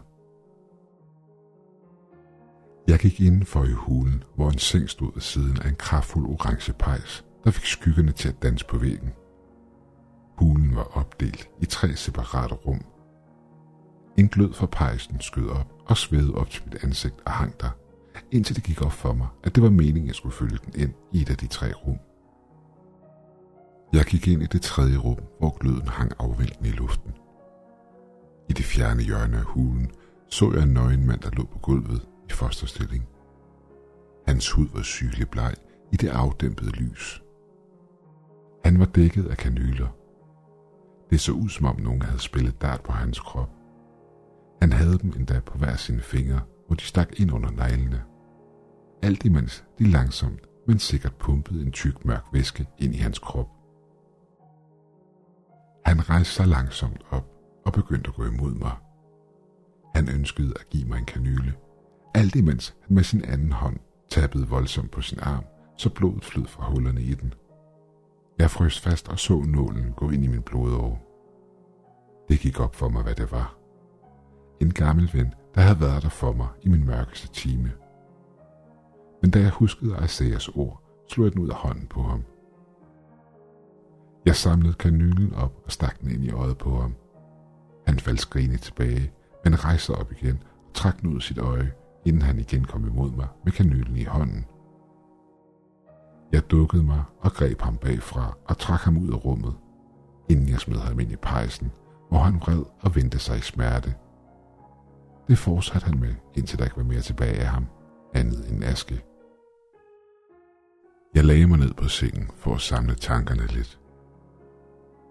Jeg 2.89 2.99
gik 2.99 3.21
indenfor 3.21 3.65
i 3.65 3.73
hulen, 3.73 4.25
hvor 4.35 4.51
en 4.51 4.59
seng 4.59 4.91
stod 4.91 5.13
ved 5.15 5.23
siden 5.23 5.59
af 5.63 5.69
en 5.69 5.75
kraftfuld 5.75 6.27
orange 6.27 6.73
pejs, 6.73 7.25
der 7.45 7.51
fik 7.51 7.65
skyggerne 7.65 8.13
til 8.13 8.29
at 8.29 8.43
danse 8.43 8.67
på 8.67 8.79
væggen. 8.79 9.13
Hulen 10.37 10.77
var 10.77 10.97
opdelt 10.97 11.51
i 11.61 11.65
tre 11.65 11.97
separate 11.97 12.55
rum. 12.55 12.85
En 14.19 14.29
glød 14.29 14.53
fra 14.53 14.67
pejsen 14.67 15.21
skød 15.21 15.49
op 15.49 15.73
og 15.87 15.97
svedede 15.97 16.35
op 16.35 16.51
til 16.51 16.63
mit 16.65 16.85
ansigt 16.85 17.21
og 17.27 17.33
hang 17.33 17.61
der, 17.61 17.71
indtil 18.31 18.57
det 18.57 18.65
gik 18.65 18.83
op 18.83 18.93
for 18.93 19.13
mig, 19.13 19.29
at 19.45 19.55
det 19.55 19.63
var 19.63 19.71
meningen, 19.71 20.03
at 20.03 20.07
jeg 20.07 20.15
skulle 20.15 20.35
følge 20.35 20.59
den 20.65 20.81
ind 20.81 20.93
i 21.13 21.23
et 21.23 21.31
af 21.31 21.37
de 21.37 21.47
tre 21.47 21.73
rum. 21.73 21.99
Jeg 23.93 24.05
gik 24.05 24.29
ind 24.29 24.43
i 24.43 24.47
det 24.47 24.63
tredje 24.63 24.97
rum, 24.97 25.19
hvor 25.39 25.59
gløden 25.59 25.89
hang 25.89 26.13
afvæltende 26.19 26.69
i 26.69 26.73
luften. 26.73 27.13
I 28.49 28.53
det 28.53 28.65
fjerne 28.65 29.03
hjørne 29.03 29.37
af 29.37 29.45
hulen 29.45 29.91
så 30.31 30.53
jeg 30.55 30.63
en 30.63 30.69
nøgen 30.69 31.07
mand, 31.07 31.21
der 31.21 31.31
lå 31.31 31.45
på 31.45 31.59
gulvet 31.59 32.07
i 32.33 32.35
fosterstilling. 32.35 33.09
Hans 34.27 34.51
hud 34.51 34.69
var 34.75 34.83
sygelig 34.83 35.31
bleg 35.31 35.55
i 35.93 35.97
det 35.97 36.09
afdæmpede 36.09 36.71
lys. 36.71 37.23
Han 38.65 38.79
var 38.79 38.85
dækket 38.85 39.27
af 39.27 39.37
kanyler. 39.37 39.89
Det 41.11 41.21
så 41.21 41.33
ud, 41.33 41.49
som 41.49 41.67
om 41.67 41.81
nogen 41.81 42.03
havde 42.03 42.19
spillet 42.19 42.63
dart 42.63 42.83
på 42.83 42.93
hans 42.93 43.21
krop. 43.21 43.51
Han 44.61 44.73
havde 44.73 44.99
dem 44.99 45.13
endda 45.17 45.41
på 45.41 45.59
hver 45.59 45.77
sine 45.77 46.01
fingre, 46.01 46.41
hvor 46.67 46.77
de 46.77 46.83
stak 46.83 47.21
ind 47.21 47.33
under 47.33 47.51
neglene. 47.51 48.03
Alt 49.03 49.25
imens 49.25 49.65
de 49.79 49.85
langsomt, 49.85 50.49
men 50.67 50.79
sikkert 50.79 51.15
pumpede 51.17 51.67
en 51.67 51.73
tyk 51.73 52.05
mørk 52.05 52.25
væske 52.33 52.67
ind 52.79 52.95
i 52.95 52.99
hans 52.99 53.19
krop. 53.19 53.49
Han 55.87 56.11
rejste 56.11 56.35
sig 56.35 56.47
langsomt 56.47 57.03
op 57.11 57.27
og 57.67 57.73
begyndte 57.73 58.09
at 58.09 58.15
gå 58.15 58.25
imod 58.25 58.55
mig. 58.55 58.77
Han 59.95 60.09
ønskede 60.09 60.53
at 60.61 60.69
give 60.71 60.89
mig 60.89 60.99
en 60.99 61.05
kanyle, 61.05 61.55
alt 62.15 62.37
imens 62.37 62.75
han 62.81 62.95
med 62.95 63.05
sin 63.05 63.25
anden 63.25 63.53
hånd 63.53 63.77
tappede 64.11 64.49
voldsomt 64.49 64.91
på 64.91 65.01
sin 65.01 65.19
arm, 65.23 65.45
så 65.77 65.91
blodet 65.91 66.25
flød 66.25 66.47
fra 66.47 66.71
hullerne 66.71 67.03
i 67.03 67.15
den. 67.15 67.35
Jeg 68.39 68.51
frøs 68.51 68.81
fast 68.81 69.09
og 69.09 69.19
så 69.19 69.43
nålen 69.47 69.93
gå 69.93 70.11
ind 70.11 70.25
i 70.25 70.27
min 70.27 70.43
blodåre. 70.43 70.99
Det 72.29 72.41
gik 72.41 72.61
op 72.61 72.75
for 72.75 72.89
mig, 72.89 73.03
hvad 73.03 73.15
det 73.15 73.33
var. 73.33 73.57
En 74.61 74.73
gammel 74.73 75.11
ven, 75.13 75.35
der 75.55 75.61
havde 75.61 75.81
været 75.81 76.03
der 76.03 76.09
for 76.09 76.33
mig 76.33 76.49
i 76.63 76.69
min 76.69 76.87
mørkeste 76.87 77.29
time. 77.29 77.73
Men 79.23 79.31
da 79.31 79.41
jeg 79.41 79.51
huskede 79.51 80.01
Isaias 80.05 80.49
ord, 80.49 80.83
slog 81.09 81.25
jeg 81.25 81.33
den 81.33 81.43
ud 81.43 81.49
af 81.49 81.55
hånden 81.55 81.87
på 81.87 82.03
ham. 82.03 82.25
Jeg 84.27 84.37
samlede 84.37 84.75
kanylen 84.75 85.35
op 85.35 85.53
og 85.65 85.73
stak 85.73 86.01
den 86.01 86.11
ind 86.11 86.25
i 86.25 86.31
øjet 86.31 86.59
på 86.59 86.81
ham. 86.81 86.95
Han 87.87 87.99
faldt 87.99 88.21
skrigende 88.21 88.57
tilbage, 88.59 89.13
men 89.45 89.65
rejste 89.65 89.91
op 89.91 90.13
igen 90.13 90.43
og 90.69 90.75
trak 90.75 91.01
den 91.01 91.11
ud 91.11 91.17
af 91.17 91.23
sit 91.23 91.39
øje, 91.39 91.73
inden 92.05 92.23
han 92.23 92.39
igen 92.39 92.65
kom 92.65 92.87
imod 92.87 93.11
mig 93.11 93.29
med 93.45 93.53
kanylen 93.53 93.97
i 93.97 94.05
hånden. 94.05 94.45
Jeg 96.33 96.51
dukkede 96.51 96.83
mig 96.83 97.03
og 97.21 97.33
greb 97.33 97.61
ham 97.61 97.77
bagfra 97.77 98.37
og 98.45 98.59
trak 98.59 98.81
ham 98.81 98.97
ud 98.97 99.13
af 99.13 99.25
rummet, 99.25 99.55
inden 100.29 100.49
jeg 100.49 100.61
smed 100.61 100.79
ham 100.79 101.01
ind 101.01 101.13
i 101.13 101.17
pejsen, 101.17 101.73
hvor 102.09 102.19
han 102.19 102.41
vred 102.41 102.63
og 102.81 102.97
vendte 102.97 103.19
sig 103.19 103.39
i 103.39 103.41
smerte. 103.41 103.95
Det 105.29 105.39
fortsatte 105.39 105.87
han 105.87 106.01
med, 106.01 106.15
indtil 106.35 106.59
der 106.59 106.65
ikke 106.65 106.77
var 106.77 106.83
mere 106.83 107.01
tilbage 107.01 107.39
af 107.41 107.47
ham, 107.47 107.67
andet 108.15 108.51
end 108.51 108.65
aske. 108.65 109.05
Jeg 111.15 111.25
lagde 111.25 111.47
mig 111.47 111.59
ned 111.59 111.75
på 111.75 111.89
sengen 111.89 112.31
for 112.37 112.55
at 112.55 112.61
samle 112.61 112.95
tankerne 112.95 113.47
lidt. 113.47 113.81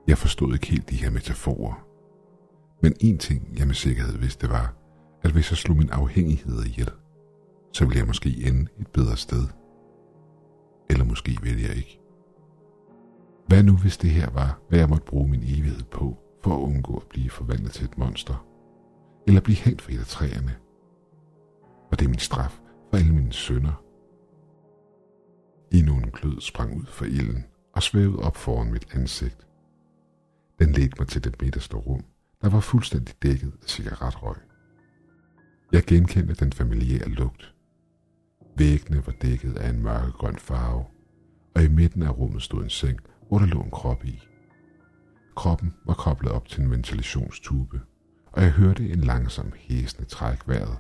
Jeg 0.07 0.17
forstod 0.17 0.53
ikke 0.53 0.67
helt 0.67 0.89
de 0.89 0.95
her 0.95 1.09
metaforer. 1.09 1.85
Men 2.81 2.93
en 2.99 3.17
ting, 3.17 3.57
jeg 3.57 3.67
med 3.67 3.75
sikkerhed 3.75 4.17
vidste, 4.17 4.49
var, 4.49 4.73
at 5.21 5.31
hvis 5.31 5.51
jeg 5.51 5.57
slog 5.57 5.77
min 5.77 5.89
afhængighed 5.89 6.63
ihjel, 6.63 6.89
så 7.73 7.85
ville 7.85 7.99
jeg 7.99 8.07
måske 8.07 8.47
ende 8.47 8.67
et 8.79 8.87
bedre 8.87 9.17
sted. 9.17 9.47
Eller 10.89 11.05
måske 11.05 11.37
ville 11.41 11.61
jeg 11.61 11.75
ikke. 11.75 11.99
Hvad 13.47 13.63
nu, 13.63 13.77
hvis 13.77 13.97
det 13.97 14.09
her 14.09 14.29
var, 14.29 14.59
hvad 14.69 14.79
jeg 14.79 14.89
måtte 14.89 15.05
bruge 15.05 15.29
min 15.29 15.43
evighed 15.43 15.83
på, 15.83 16.17
for 16.43 16.55
at 16.55 16.61
undgå 16.61 16.97
at 16.97 17.07
blive 17.09 17.29
forvandlet 17.29 17.71
til 17.71 17.85
et 17.85 17.97
monster? 17.97 18.45
Eller 19.27 19.41
blive 19.41 19.57
hængt 19.57 19.81
for 19.81 19.91
et 19.91 19.99
af 19.99 20.05
træerne? 20.05 20.55
Og 21.91 21.99
det 21.99 22.05
er 22.05 22.09
min 22.09 22.19
straf 22.19 22.59
for 22.89 22.97
alle 22.97 23.13
mine 23.13 23.33
sønder. 23.33 23.83
Endnu 25.71 25.95
en 25.95 26.11
glød 26.11 26.41
sprang 26.41 26.77
ud 26.77 26.85
fra 26.85 27.05
ilden 27.05 27.45
og 27.73 27.83
svævede 27.83 28.19
op 28.19 28.37
foran 28.37 28.71
mit 28.71 28.87
ansigt. 28.93 29.47
Den 30.59 30.71
ledte 30.71 30.95
mig 30.99 31.07
til 31.07 31.23
det 31.23 31.41
midterste 31.41 31.77
rum, 31.77 32.03
der 32.41 32.49
var 32.49 32.59
fuldstændig 32.59 33.15
dækket 33.23 33.53
af 33.63 33.69
cigaretrøg. 33.69 34.50
Jeg 35.71 35.83
genkendte 35.83 36.33
den 36.33 36.53
familiære 36.53 37.09
lugt. 37.09 37.53
Væggene 38.57 39.05
var 39.05 39.13
dækket 39.21 39.57
af 39.57 39.69
en 39.69 39.83
mørkegrøn 39.83 40.35
farve, 40.35 40.85
og 41.55 41.63
i 41.63 41.67
midten 41.67 42.03
af 42.03 42.17
rummet 42.17 42.41
stod 42.41 42.63
en 42.63 42.69
seng, 42.69 42.99
hvor 43.27 43.39
der 43.39 43.45
lå 43.45 43.61
en 43.61 43.71
krop 43.71 44.05
i. 44.05 44.19
Kroppen 45.35 45.73
var 45.85 45.93
koblet 45.93 46.31
op 46.31 46.47
til 46.47 46.63
en 46.63 46.71
ventilationstube, 46.71 47.81
og 48.31 48.41
jeg 48.41 48.51
hørte 48.51 48.89
en 48.89 49.01
langsom 49.01 49.51
hæsende 49.55 50.05
træk 50.05 50.47
vejret. 50.47 50.77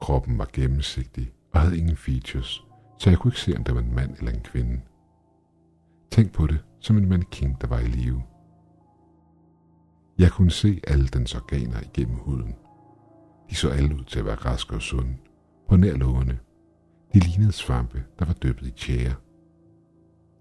Kroppen 0.00 0.38
var 0.38 0.48
gennemsigtig 0.52 1.32
og 1.52 1.60
havde 1.60 1.78
ingen 1.78 1.96
features, 1.96 2.64
så 2.98 3.10
jeg 3.10 3.18
kunne 3.18 3.28
ikke 3.28 3.40
se, 3.40 3.56
om 3.56 3.64
det 3.64 3.74
var 3.74 3.80
en 3.80 3.94
mand 3.94 4.16
eller 4.18 4.32
en 4.32 4.40
kvinde. 4.40 4.80
Tænk 6.10 6.32
på 6.32 6.46
det 6.46 6.64
som 6.80 6.96
en 6.96 7.08
mannequin, 7.08 7.56
der 7.60 7.66
var 7.66 7.78
i 7.78 7.86
live. 7.86 8.22
Jeg 10.18 10.30
kunne 10.30 10.50
se 10.50 10.80
alle 10.86 11.06
dens 11.06 11.34
organer 11.34 11.80
igennem 11.80 12.16
huden. 12.16 12.54
De 13.50 13.54
så 13.54 13.68
alle 13.68 13.94
ud 13.94 14.04
til 14.04 14.18
at 14.18 14.24
være 14.24 14.34
raske 14.34 14.74
og 14.74 14.82
sunde, 14.82 15.16
på 15.68 15.76
nær 15.76 15.96
lågerne. 15.96 16.38
De 17.14 17.18
lignede 17.18 17.52
svampe, 17.52 18.04
der 18.18 18.24
var 18.24 18.32
døbet 18.32 18.66
i 18.66 18.70
tjære. 18.70 19.14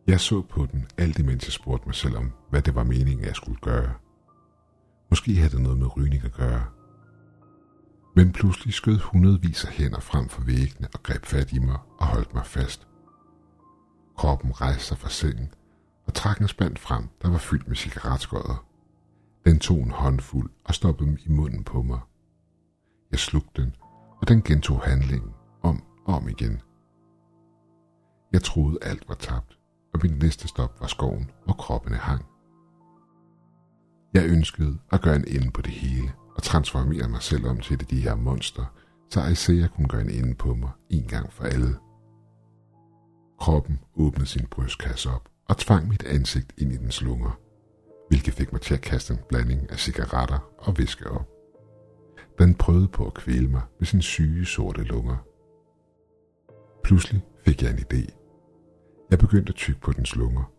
Jeg 0.07 0.19
så 0.19 0.41
på 0.41 0.65
den, 0.65 0.87
alt 0.97 1.19
imens 1.19 1.45
jeg 1.45 1.53
spurgte 1.53 1.87
mig 1.87 1.95
selv 1.95 2.17
om, 2.17 2.31
hvad 2.49 2.61
det 2.61 2.75
var 2.75 2.83
meningen, 2.83 3.25
jeg 3.25 3.35
skulle 3.35 3.59
gøre. 3.61 3.93
Måske 5.09 5.35
havde 5.35 5.49
det 5.49 5.61
noget 5.61 5.77
med 5.77 5.97
rygning 5.97 6.23
at 6.23 6.31
gøre. 6.31 6.65
Men 8.15 8.31
pludselig 8.31 8.73
skød 8.73 8.97
hundredvis 8.97 9.65
af 9.65 9.71
hænder 9.71 9.99
frem 9.99 10.29
for 10.29 10.41
væggene 10.41 10.87
og 10.93 11.03
greb 11.03 11.25
fat 11.25 11.53
i 11.53 11.59
mig 11.59 11.77
og 11.99 12.07
holdt 12.07 12.33
mig 12.33 12.45
fast. 12.45 12.87
Kroppen 14.17 14.61
rejste 14.61 14.83
sig 14.83 14.97
fra 14.97 15.09
sengen 15.09 15.53
og 16.05 16.13
trak 16.13 16.41
en 16.41 16.47
spand 16.47 16.77
frem, 16.77 17.09
der 17.21 17.29
var 17.29 17.37
fyldt 17.37 17.67
med 17.67 17.75
cigaretskodder. 17.75 18.65
Den 19.45 19.59
tog 19.59 19.77
en 19.77 19.91
håndfuld 19.91 20.51
og 20.63 20.75
stoppede 20.75 21.09
dem 21.09 21.17
i 21.25 21.29
munden 21.29 21.63
på 21.63 21.81
mig. 21.81 21.99
Jeg 23.13 23.19
slugte 23.19 23.61
den, 23.61 23.75
og 24.21 24.27
den 24.27 24.41
gentog 24.41 24.81
handlingen 24.81 25.31
om 25.61 25.83
og 26.05 26.15
om 26.15 26.29
igen. 26.29 26.61
Jeg 28.33 28.43
troede 28.43 28.77
alt 28.81 29.09
var 29.09 29.15
tabt, 29.15 29.57
og 29.93 29.99
min 30.03 30.11
næste 30.11 30.47
stop 30.47 30.81
var 30.81 30.87
skoven, 30.87 31.31
hvor 31.45 31.53
kroppene 31.53 31.95
hang. 31.95 32.25
Jeg 34.13 34.25
ønskede 34.25 34.77
at 34.91 35.01
gøre 35.01 35.15
en 35.15 35.27
ende 35.27 35.51
på 35.51 35.61
det 35.61 35.71
hele 35.71 36.11
og 36.35 36.43
transformere 36.43 37.09
mig 37.09 37.21
selv 37.21 37.47
om 37.47 37.59
til 37.59 37.89
de 37.89 38.01
her 38.01 38.15
monster, 38.15 38.65
så 39.09 39.27
Isaiah 39.27 39.69
kunne 39.69 39.87
gøre 39.87 40.01
en 40.01 40.09
ende 40.09 40.35
på 40.35 40.55
mig 40.55 40.71
en 40.89 41.07
gang 41.07 41.33
for 41.33 41.43
alle. 41.43 41.77
Kroppen 43.39 43.79
åbnede 43.95 44.25
sin 44.25 44.47
brystkasse 44.51 45.09
op 45.09 45.29
og 45.49 45.57
tvang 45.57 45.87
mit 45.87 46.03
ansigt 46.03 46.53
ind 46.57 46.73
i 46.73 46.77
dens 46.77 47.01
lunger 47.01 47.39
hvilket 48.07 48.33
fik 48.33 48.51
mig 48.51 48.61
til 48.61 48.73
at 48.73 48.81
kaste 48.81 49.13
en 49.13 49.19
blanding 49.29 49.71
af 49.71 49.79
cigaretter 49.79 50.39
og 50.57 50.77
væske 50.77 51.11
op. 51.11 51.32
Den 52.39 52.55
prøvede 52.55 52.87
på 52.87 53.05
at 53.05 53.13
kvæle 53.13 53.47
mig 53.47 53.61
med 53.79 53.85
sin 53.85 54.01
syge 54.01 54.45
sorte 54.45 54.83
lunger. 54.83 55.17
Pludselig 56.83 57.21
fik 57.45 57.63
jeg 57.63 57.71
en 57.71 57.77
idé. 57.77 58.13
Jeg 59.11 59.19
begyndte 59.19 59.49
at 59.49 59.55
tykke 59.55 59.81
på 59.81 59.91
dens 59.91 60.15
lunger, 60.15 60.51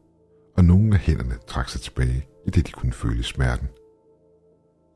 og 0.56 0.64
nogle 0.64 0.94
af 0.94 1.00
hænderne 1.00 1.34
trak 1.46 1.68
sig 1.68 1.80
tilbage, 1.80 2.26
i 2.46 2.50
det 2.50 2.66
de 2.66 2.72
kunne 2.72 2.92
føle 2.92 3.22
smerten. 3.22 3.68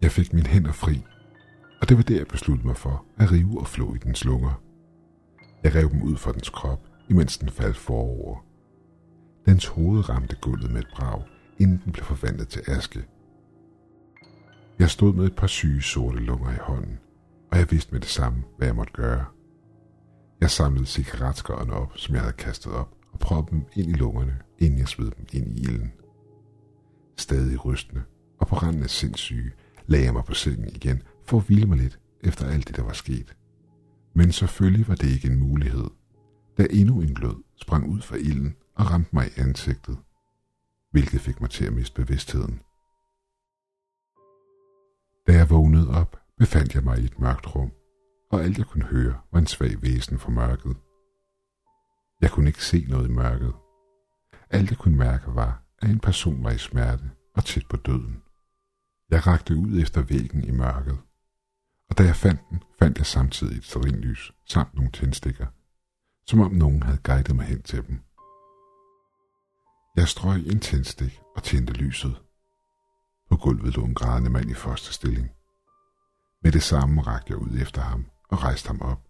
Jeg 0.02 0.10
fik 0.10 0.32
mine 0.32 0.46
hænder 0.46 0.72
fri, 0.72 1.04
og 1.80 1.88
det 1.88 1.96
var 1.96 2.02
der, 2.02 2.16
jeg 2.16 2.26
besluttede 2.26 2.66
mig 2.66 2.76
for 2.76 3.04
at 3.16 3.32
rive 3.32 3.60
og 3.60 3.66
flå 3.66 3.94
i 3.94 3.98
dens 3.98 4.24
lunger. 4.24 4.62
Jeg 5.62 5.74
rev 5.74 5.90
dem 5.90 6.02
ud 6.02 6.16
fra 6.16 6.32
dens 6.32 6.50
krop, 6.50 6.80
imens 7.08 7.38
den 7.38 7.48
faldt 7.48 7.76
forover. 7.76 8.44
Dens 9.46 9.66
hoved 9.66 10.08
ramte 10.08 10.36
gulvet 10.40 10.70
med 10.70 10.80
et 10.80 10.88
brag, 10.96 11.22
inden 11.58 11.80
den 11.84 11.92
blev 11.92 12.04
forvandlet 12.04 12.48
til 12.48 12.62
aske. 12.66 13.04
Jeg 14.78 14.90
stod 14.90 15.14
med 15.14 15.24
et 15.24 15.36
par 15.36 15.46
syge 15.46 15.82
sorte 15.82 16.18
lunger 16.18 16.50
i 16.50 16.58
hånden, 16.60 16.98
og 17.52 17.58
jeg 17.58 17.70
vidste 17.70 17.92
med 17.92 18.00
det 18.00 18.08
samme, 18.08 18.44
hvad 18.56 18.68
jeg 18.68 18.76
måtte 18.76 18.92
gøre. 18.92 19.24
Jeg 20.40 20.50
samlede 20.50 20.86
cigaretskårene 20.86 21.72
op, 21.72 21.92
som 21.96 22.14
jeg 22.14 22.22
havde 22.22 22.36
kastet 22.36 22.72
op, 22.72 22.94
og 23.12 23.18
proppede 23.18 23.56
dem 23.56 23.66
ind 23.76 23.90
i 23.90 23.98
lungerne, 23.98 24.38
inden 24.58 24.78
jeg 24.78 24.88
smed 24.88 25.10
dem 25.10 25.26
ind 25.32 25.58
i 25.58 25.60
ilden. 25.62 25.92
Stadig 27.16 27.64
rystende 27.64 28.02
og 28.38 28.46
på 28.46 28.56
randen 28.56 28.82
af 28.82 28.90
sindssyge, 28.90 29.52
lagde 29.86 30.04
jeg 30.04 30.12
mig 30.12 30.24
på 30.24 30.34
sengen 30.34 30.68
igen 30.68 31.02
for 31.26 31.36
at 31.38 31.44
hvile 31.46 31.66
mig 31.66 31.78
lidt 31.78 31.98
efter 32.20 32.46
alt 32.46 32.68
det, 32.68 32.76
der 32.76 32.82
var 32.82 32.92
sket. 32.92 33.36
Men 34.14 34.32
selvfølgelig 34.32 34.88
var 34.88 34.94
det 34.94 35.08
ikke 35.10 35.28
en 35.28 35.40
mulighed, 35.40 35.90
da 36.58 36.66
endnu 36.70 37.00
en 37.00 37.14
glød 37.14 37.42
sprang 37.56 37.88
ud 37.88 38.00
fra 38.00 38.16
ilden 38.16 38.56
og 38.74 38.90
ramte 38.90 39.10
mig 39.12 39.26
i 39.26 39.40
ansigtet. 39.40 39.98
hvilket 40.90 41.20
fik 41.20 41.40
mig 41.40 41.50
til 41.50 41.64
at 41.64 41.72
miste 41.72 41.94
bevidstheden. 41.94 42.60
Da 45.28 45.32
jeg 45.32 45.50
vågnede 45.50 45.88
op, 45.90 46.20
befandt 46.38 46.74
jeg 46.74 46.84
mig 46.84 46.98
i 46.98 47.04
et 47.04 47.18
mørkt 47.18 47.54
rum, 47.54 47.72
og 48.30 48.44
alt 48.44 48.58
jeg 48.58 48.66
kunne 48.66 48.84
høre 48.84 49.20
var 49.32 49.38
en 49.38 49.46
svag 49.46 49.82
væsen 49.82 50.18
fra 50.18 50.30
mørket. 50.30 50.76
Jeg 52.20 52.30
kunne 52.30 52.48
ikke 52.48 52.64
se 52.64 52.86
noget 52.88 53.08
i 53.08 53.12
mørket. 53.12 53.52
Alt 54.50 54.70
jeg 54.70 54.78
kunne 54.78 54.96
mærke 54.96 55.34
var, 55.34 55.62
at 55.82 55.90
en 55.90 56.00
person 56.00 56.44
var 56.44 56.50
i 56.50 56.58
smerte 56.58 57.10
og 57.34 57.44
tæt 57.44 57.66
på 57.70 57.76
døden. 57.76 58.22
Jeg 59.10 59.26
rakte 59.26 59.56
ud 59.56 59.82
efter 59.82 60.02
væggen 60.02 60.44
i 60.44 60.50
mørket, 60.50 60.98
og 61.90 61.98
da 61.98 62.02
jeg 62.02 62.16
fandt 62.16 62.40
den, 62.50 62.62
fandt 62.78 62.98
jeg 62.98 63.06
samtidig 63.06 63.56
et 63.56 63.64
sterinlys 63.64 64.32
samt 64.46 64.74
nogle 64.74 64.90
tændstikker, 64.90 65.46
som 66.26 66.40
om 66.40 66.52
nogen 66.52 66.82
havde 66.82 66.98
guidet 67.04 67.36
mig 67.36 67.46
hen 67.46 67.62
til 67.62 67.86
dem. 67.86 68.00
Jeg 69.96 70.08
strøg 70.08 70.46
en 70.46 70.60
tændstik 70.60 71.20
og 71.36 71.42
tændte 71.42 71.72
lyset. 71.72 72.27
På 73.28 73.36
gulvet 73.36 73.76
lå 73.76 73.84
en 73.84 73.94
grædende 73.94 74.30
mand 74.30 74.50
i 74.50 74.54
første 74.54 74.92
stilling. 74.92 75.30
Med 76.42 76.52
det 76.52 76.62
samme 76.62 77.02
rakte 77.02 77.30
jeg 77.30 77.38
ud 77.38 77.58
efter 77.60 77.80
ham 77.80 78.06
og 78.28 78.42
rejste 78.42 78.66
ham 78.66 78.80
op. 78.80 79.08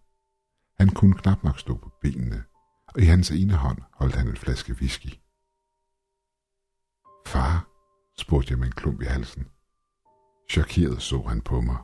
Han 0.79 0.89
kunne 0.89 1.15
knap 1.15 1.45
nok 1.45 1.59
stå 1.59 1.77
på 1.77 1.91
benene, 2.03 2.45
og 2.89 3.01
i 3.01 3.05
hans 3.05 3.31
ene 3.31 3.55
hånd 3.55 3.79
holdt 3.93 4.15
han 4.15 4.29
en 4.29 4.37
flaske 4.37 4.73
whisky. 4.73 5.13
Far, 7.27 7.69
spurgte 8.19 8.51
jeg 8.51 8.59
med 8.59 8.67
en 8.67 8.73
klump 8.73 9.03
i 9.03 9.05
halsen. 9.05 9.49
Chokeret 10.51 11.03
så 11.03 11.23
han 11.23 11.41
på 11.41 11.61
mig. 11.61 11.77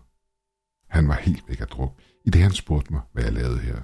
Han 0.89 1.09
var 1.09 1.15
helt 1.15 1.49
væk 1.49 1.61
af 1.61 1.67
druk, 1.67 2.01
i 2.25 2.31
det 2.31 2.43
han 2.43 2.53
spurgte 2.53 2.93
mig, 2.93 3.03
hvad 3.13 3.25
jeg 3.25 3.33
lavede 3.33 3.59
her. 3.59 3.83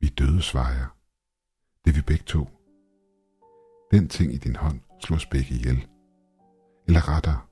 Vi 0.00 0.08
døde, 0.08 0.42
svarer 0.42 0.74
jeg. 0.74 0.88
Det 1.84 1.90
er 1.90 1.94
vi 1.94 2.02
begge 2.02 2.24
to. 2.24 2.48
Den 3.90 4.08
ting 4.08 4.34
i 4.34 4.38
din 4.38 4.56
hånd 4.56 4.80
slår 5.00 5.16
os 5.16 5.26
begge 5.26 5.54
ihjel. 5.54 5.88
Eller 6.90 7.08
retter, 7.08 7.48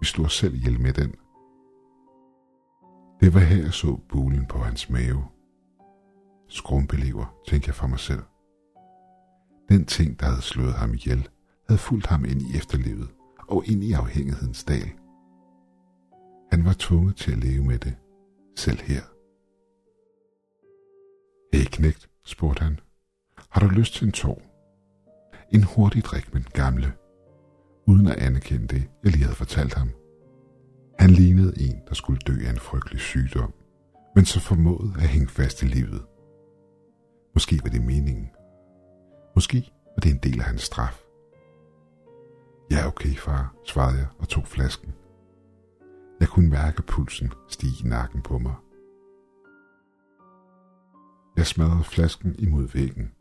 vi 0.00 0.06
slog 0.06 0.26
os 0.26 0.36
selv 0.36 0.54
ihjel 0.54 0.80
med 0.80 0.92
den. 0.92 1.14
Det 3.20 3.34
var 3.34 3.40
her, 3.40 3.62
jeg 3.62 3.72
så 3.72 3.96
bulen 4.08 4.46
på 4.46 4.58
hans 4.58 4.90
mave. 4.90 5.24
Skrumpelever, 6.48 7.34
tænkte 7.48 7.68
jeg 7.68 7.74
for 7.74 7.86
mig 7.86 7.98
selv. 7.98 8.22
Den 9.68 9.84
ting, 9.84 10.20
der 10.20 10.26
havde 10.26 10.42
slået 10.42 10.72
ham 10.72 10.94
ihjel, 10.94 11.28
havde 11.68 11.78
fulgt 11.78 12.06
ham 12.06 12.24
ind 12.24 12.42
i 12.42 12.56
efterlivet 12.56 13.08
og 13.48 13.66
ind 13.66 13.84
i 13.84 13.92
afhængighedens 13.92 14.64
dal. 14.64 14.90
Han 16.52 16.64
var 16.64 16.74
tvunget 16.78 17.16
til 17.16 17.32
at 17.32 17.38
leve 17.38 17.64
med 17.64 17.78
det, 17.78 17.96
selv 18.56 18.80
her. 18.80 19.02
Hey 21.52 21.64
knægt, 21.64 22.10
spurgte 22.24 22.62
han. 22.62 22.80
Har 23.50 23.60
du 23.60 23.66
lyst 23.66 23.94
til 23.94 24.06
en 24.06 24.12
tår? 24.12 24.42
En 25.54 25.62
hurtig 25.62 26.04
drik 26.04 26.34
med 26.34 26.40
den 26.42 26.50
gamle, 26.52 26.92
uden 27.90 28.06
at 28.06 28.18
anerkende 28.18 28.66
det, 28.66 28.88
jeg 29.04 29.12
lige 29.12 29.24
havde 29.24 29.36
fortalt 29.36 29.74
ham. 29.74 29.90
Han 30.98 31.10
lignede 31.10 31.52
en, 31.60 31.80
der 31.88 31.94
skulle 31.94 32.20
dø 32.26 32.46
af 32.46 32.50
en 32.50 32.58
frygtelig 32.58 33.00
sygdom, 33.00 33.52
men 34.14 34.24
så 34.24 34.40
formåede 34.40 34.92
at 34.96 35.08
hænge 35.08 35.28
fast 35.28 35.62
i 35.62 35.66
livet. 35.66 36.02
Måske 37.34 37.60
var 37.62 37.70
det 37.70 37.82
meningen. 37.82 38.30
Måske 39.34 39.72
var 39.96 40.00
det 40.00 40.10
en 40.10 40.18
del 40.22 40.40
af 40.40 40.46
hans 40.46 40.62
straf. 40.62 41.00
Ja, 42.70 42.86
okay, 42.86 43.14
far, 43.14 43.54
svarede 43.66 43.98
jeg 43.98 44.06
og 44.18 44.28
tog 44.28 44.46
flasken. 44.46 44.94
Jeg 46.20 46.28
kunne 46.28 46.50
mærke 46.50 46.82
pulsen 46.82 47.32
stige 47.48 47.86
i 47.86 47.88
nakken 47.88 48.22
på 48.22 48.38
mig. 48.38 48.54
Jeg 51.36 51.46
smadrede 51.46 51.84
flasken 51.84 52.34
imod 52.38 52.68
væggen. 52.68 53.12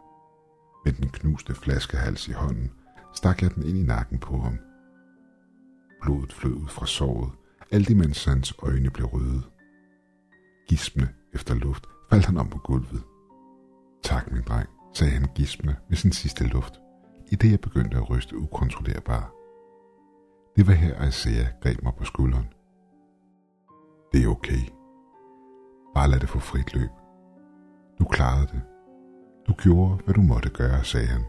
Med 0.86 0.94
den 0.94 1.10
knuste 1.10 1.56
flaskehals 1.56 2.28
i 2.28 2.32
hånden 2.32 2.72
stak 3.14 3.42
jeg 3.42 3.56
den 3.56 3.64
ind 3.64 3.78
i 3.78 3.84
nakken 3.84 4.20
på 4.20 4.38
ham. 4.38 4.58
Blodet 6.02 6.34
flød 6.34 6.54
ud 6.54 6.68
fra 6.68 6.86
såret, 6.86 7.32
alt 7.72 7.90
imens 7.90 8.26
hans 8.26 8.54
øjne 8.64 8.90
blev 8.90 9.08
røde. 9.08 9.42
Gispende 10.68 11.08
efter 11.34 11.56
luft 11.56 11.86
faldt 12.10 12.26
han 12.26 12.38
om 12.38 12.50
på 12.50 12.58
gulvet. 12.58 13.04
Tak, 14.04 14.32
min 14.32 14.44
dreng, 14.48 14.70
sagde 14.94 15.14
han 15.14 15.28
gispende 15.36 15.76
med 15.90 15.98
sin 15.98 16.12
sidste 16.12 16.44
luft, 16.44 16.80
i 17.32 17.36
det 17.36 17.52
jeg 17.52 17.62
begyndte 17.62 17.98
at 17.98 18.10
ryste 18.10 18.38
ukontrollerbar. 18.38 19.32
Det 20.56 20.68
var 20.68 20.74
her, 20.74 21.08
Isaiah 21.08 21.48
greb 21.62 21.84
mig 21.84 21.94
på 21.98 22.04
skulderen. 22.04 22.48
Det 24.14 24.24
er 24.24 24.28
okay. 24.28 24.62
Bare 25.96 26.10
lad 26.10 26.20
det 26.20 26.30
få 26.30 26.40
frit 26.40 26.74
løb. 26.74 26.90
Du 28.00 28.06
klarede 28.06 28.48
det. 28.48 28.62
Du 29.48 29.54
gjorde, 29.54 30.04
hvad 30.06 30.14
du 30.14 30.22
måtte 30.22 30.50
gøre, 30.50 30.84
sagde 30.84 31.08
han. 31.08 31.24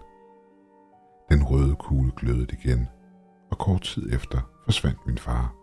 Den 1.30 1.42
røde 1.44 1.76
kugle 1.76 2.12
glødede 2.16 2.56
igen, 2.62 2.88
og 3.50 3.58
kort 3.58 3.82
tid 3.82 4.12
efter 4.12 4.40
forsvandt 4.64 5.06
min 5.06 5.18
far. 5.18 5.54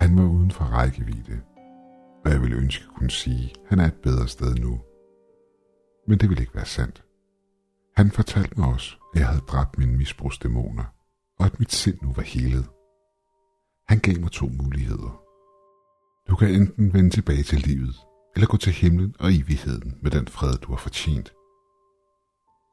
Han 0.00 0.18
var 0.18 0.24
uden 0.24 0.50
for 0.50 0.64
rækkevidde, 0.64 1.40
og 2.24 2.30
jeg 2.30 2.40
ville 2.40 2.56
ønske 2.56 2.84
at 2.88 2.94
kunne 2.94 3.10
sige, 3.10 3.44
at 3.44 3.68
han 3.68 3.78
er 3.78 3.86
et 3.86 4.00
bedre 4.02 4.28
sted 4.28 4.54
nu. 4.54 4.80
Men 6.08 6.18
det 6.18 6.28
ville 6.28 6.42
ikke 6.42 6.54
være 6.54 6.66
sandt. 6.66 7.04
Han 7.96 8.10
fortalte 8.10 8.60
mig 8.60 8.68
også, 8.68 8.96
at 9.14 9.20
jeg 9.20 9.28
havde 9.28 9.44
dræbt 9.48 9.78
mine 9.78 9.96
misbrugsdæmoner, 9.96 10.84
og 11.38 11.46
at 11.46 11.58
mit 11.58 11.72
sind 11.72 11.98
nu 12.02 12.12
var 12.12 12.22
helet. 12.22 12.68
Han 13.88 13.98
gav 13.98 14.20
mig 14.20 14.30
to 14.30 14.46
muligheder. 14.62 15.22
Du 16.28 16.36
kan 16.36 16.54
enten 16.54 16.92
vende 16.92 17.10
tilbage 17.10 17.42
til 17.42 17.58
livet, 17.58 17.96
eller 18.34 18.46
gå 18.46 18.56
til 18.56 18.72
himlen 18.72 19.14
og 19.20 19.32
evigheden 19.32 19.98
med 20.02 20.10
den 20.10 20.28
fred, 20.28 20.54
du 20.58 20.72
har 20.72 20.78
fortjent. 20.78 21.32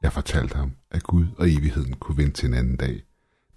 Jeg 0.02 0.14
fortalte 0.14 0.56
ham, 0.56 0.72
at 0.92 1.04
Gud 1.04 1.28
og 1.38 1.50
evigheden 1.50 1.94
kunne 1.94 2.18
vente 2.18 2.34
til 2.34 2.48
en 2.48 2.54
anden 2.54 2.78
dag, 2.78 3.04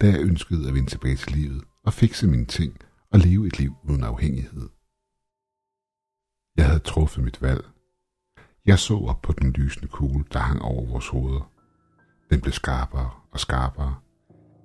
da 0.01 0.07
jeg 0.07 0.21
ønskede 0.21 0.69
at 0.69 0.75
vende 0.75 0.91
tilbage 0.91 1.17
til 1.17 1.33
livet 1.33 1.65
og 1.85 1.93
fikse 1.93 2.27
mine 2.27 2.47
ting 2.47 2.79
og 3.11 3.19
leve 3.19 3.47
et 3.47 3.59
liv 3.59 3.75
uden 3.85 4.05
afhængighed. 4.05 4.69
Jeg 6.57 6.67
havde 6.67 6.79
truffet 6.79 7.25
mit 7.25 7.43
valg. 7.43 7.65
Jeg 8.67 8.79
så 8.79 8.99
op 8.99 9.23
på 9.23 9.33
den 9.33 9.53
lysende 9.53 9.89
kugle, 9.89 10.25
der 10.33 10.39
hang 10.39 10.63
over 10.63 10.87
vores 10.87 11.09
hoveder. 11.09 11.53
Den 12.31 12.41
blev 12.41 12.53
skarpere 12.53 13.11
og 13.31 13.41
skarpere, 13.41 13.97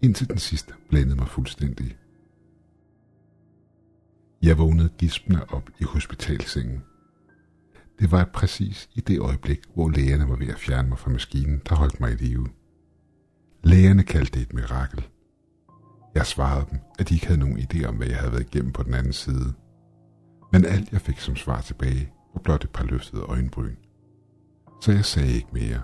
indtil 0.01 0.29
den 0.29 0.37
sidste 0.37 0.73
blændede 0.89 1.15
mig 1.15 1.27
fuldstændig. 1.27 1.97
Jeg 4.41 4.57
vågnede 4.57 4.89
gispende 4.97 5.45
op 5.49 5.69
i 5.79 5.83
hospitalsengen. 5.83 6.83
Det 8.03 8.11
var 8.11 8.29
præcis 8.33 8.89
i 8.95 9.01
det 9.01 9.19
øjeblik, 9.19 9.59
hvor 9.73 9.89
lægerne 9.89 10.29
var 10.29 10.35
ved 10.35 10.47
at 10.47 10.59
fjerne 10.59 10.89
mig 10.89 10.99
fra 10.99 11.11
maskinen, 11.11 11.61
der 11.69 11.75
holdt 11.75 11.99
mig 11.99 12.11
i 12.11 12.15
live. 12.15 12.47
Lægerne 13.63 14.03
kaldte 14.03 14.39
det 14.39 14.47
et 14.47 14.53
mirakel. 14.53 15.07
Jeg 16.15 16.25
svarede 16.25 16.65
dem, 16.71 16.79
at 16.99 17.09
de 17.09 17.13
ikke 17.13 17.27
havde 17.27 17.39
nogen 17.39 17.57
idé 17.57 17.85
om, 17.85 17.95
hvad 17.95 18.07
jeg 18.07 18.17
havde 18.17 18.31
været 18.31 18.53
igennem 18.53 18.71
på 18.71 18.83
den 18.83 18.93
anden 18.93 19.13
side. 19.13 19.53
Men 20.51 20.65
alt 20.65 20.91
jeg 20.91 21.01
fik 21.01 21.19
som 21.19 21.35
svar 21.35 21.61
tilbage, 21.61 22.13
var 22.33 22.41
blot 22.41 22.63
et 22.63 22.69
par 22.69 22.83
løftede 22.83 23.21
øjenbryn. 23.21 23.75
Så 24.81 24.91
jeg 24.91 25.05
sagde 25.05 25.33
ikke 25.33 25.49
mere. 25.53 25.81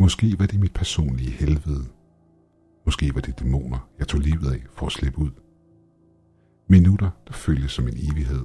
Måske 0.00 0.38
var 0.38 0.46
det 0.46 0.60
mit 0.60 0.74
personlige 0.74 1.30
helvede. 1.30 1.84
Måske 2.84 3.14
var 3.14 3.20
det 3.20 3.38
dæmoner, 3.40 3.88
jeg 3.98 4.08
tog 4.08 4.20
livet 4.20 4.52
af 4.52 4.62
for 4.76 4.86
at 4.86 4.92
slippe 4.92 5.18
ud. 5.18 5.30
Minutter, 6.68 7.10
der 7.26 7.32
føltes 7.32 7.72
som 7.72 7.88
en 7.88 7.96
evighed. 7.96 8.44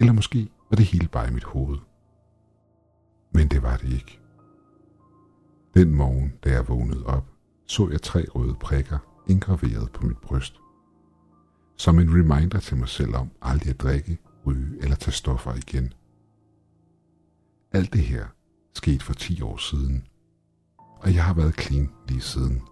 Eller 0.00 0.12
måske 0.12 0.48
var 0.70 0.76
det 0.76 0.84
hele 0.84 1.08
bare 1.08 1.28
i 1.28 1.32
mit 1.32 1.44
hoved. 1.44 1.78
Men 3.32 3.48
det 3.48 3.62
var 3.62 3.76
det 3.76 3.88
ikke. 3.92 4.20
Den 5.74 5.94
morgen, 5.94 6.32
da 6.44 6.50
jeg 6.50 6.68
vågnede 6.68 7.06
op, 7.06 7.26
så 7.66 7.88
jeg 7.88 8.02
tre 8.02 8.24
røde 8.34 8.54
prikker 8.54 8.98
indgraveret 9.28 9.92
på 9.92 10.06
mit 10.06 10.18
bryst. 10.18 10.60
Som 11.76 11.98
en 11.98 12.10
reminder 12.10 12.60
til 12.60 12.76
mig 12.76 12.88
selv 12.88 13.14
om 13.14 13.30
aldrig 13.42 13.70
at 13.70 13.80
drikke, 13.80 14.18
ryge 14.46 14.82
eller 14.82 14.96
tage 14.96 15.12
stoffer 15.12 15.54
igen. 15.54 15.92
Alt 17.72 17.92
det 17.92 18.00
her 18.02 18.26
skete 18.74 19.04
for 19.04 19.12
10 19.12 19.42
år 19.42 19.56
siden, 19.56 20.06
og 20.78 21.14
jeg 21.14 21.24
har 21.24 21.34
været 21.34 21.60
clean 21.60 21.90
lige 22.08 22.20
siden. 22.20 22.62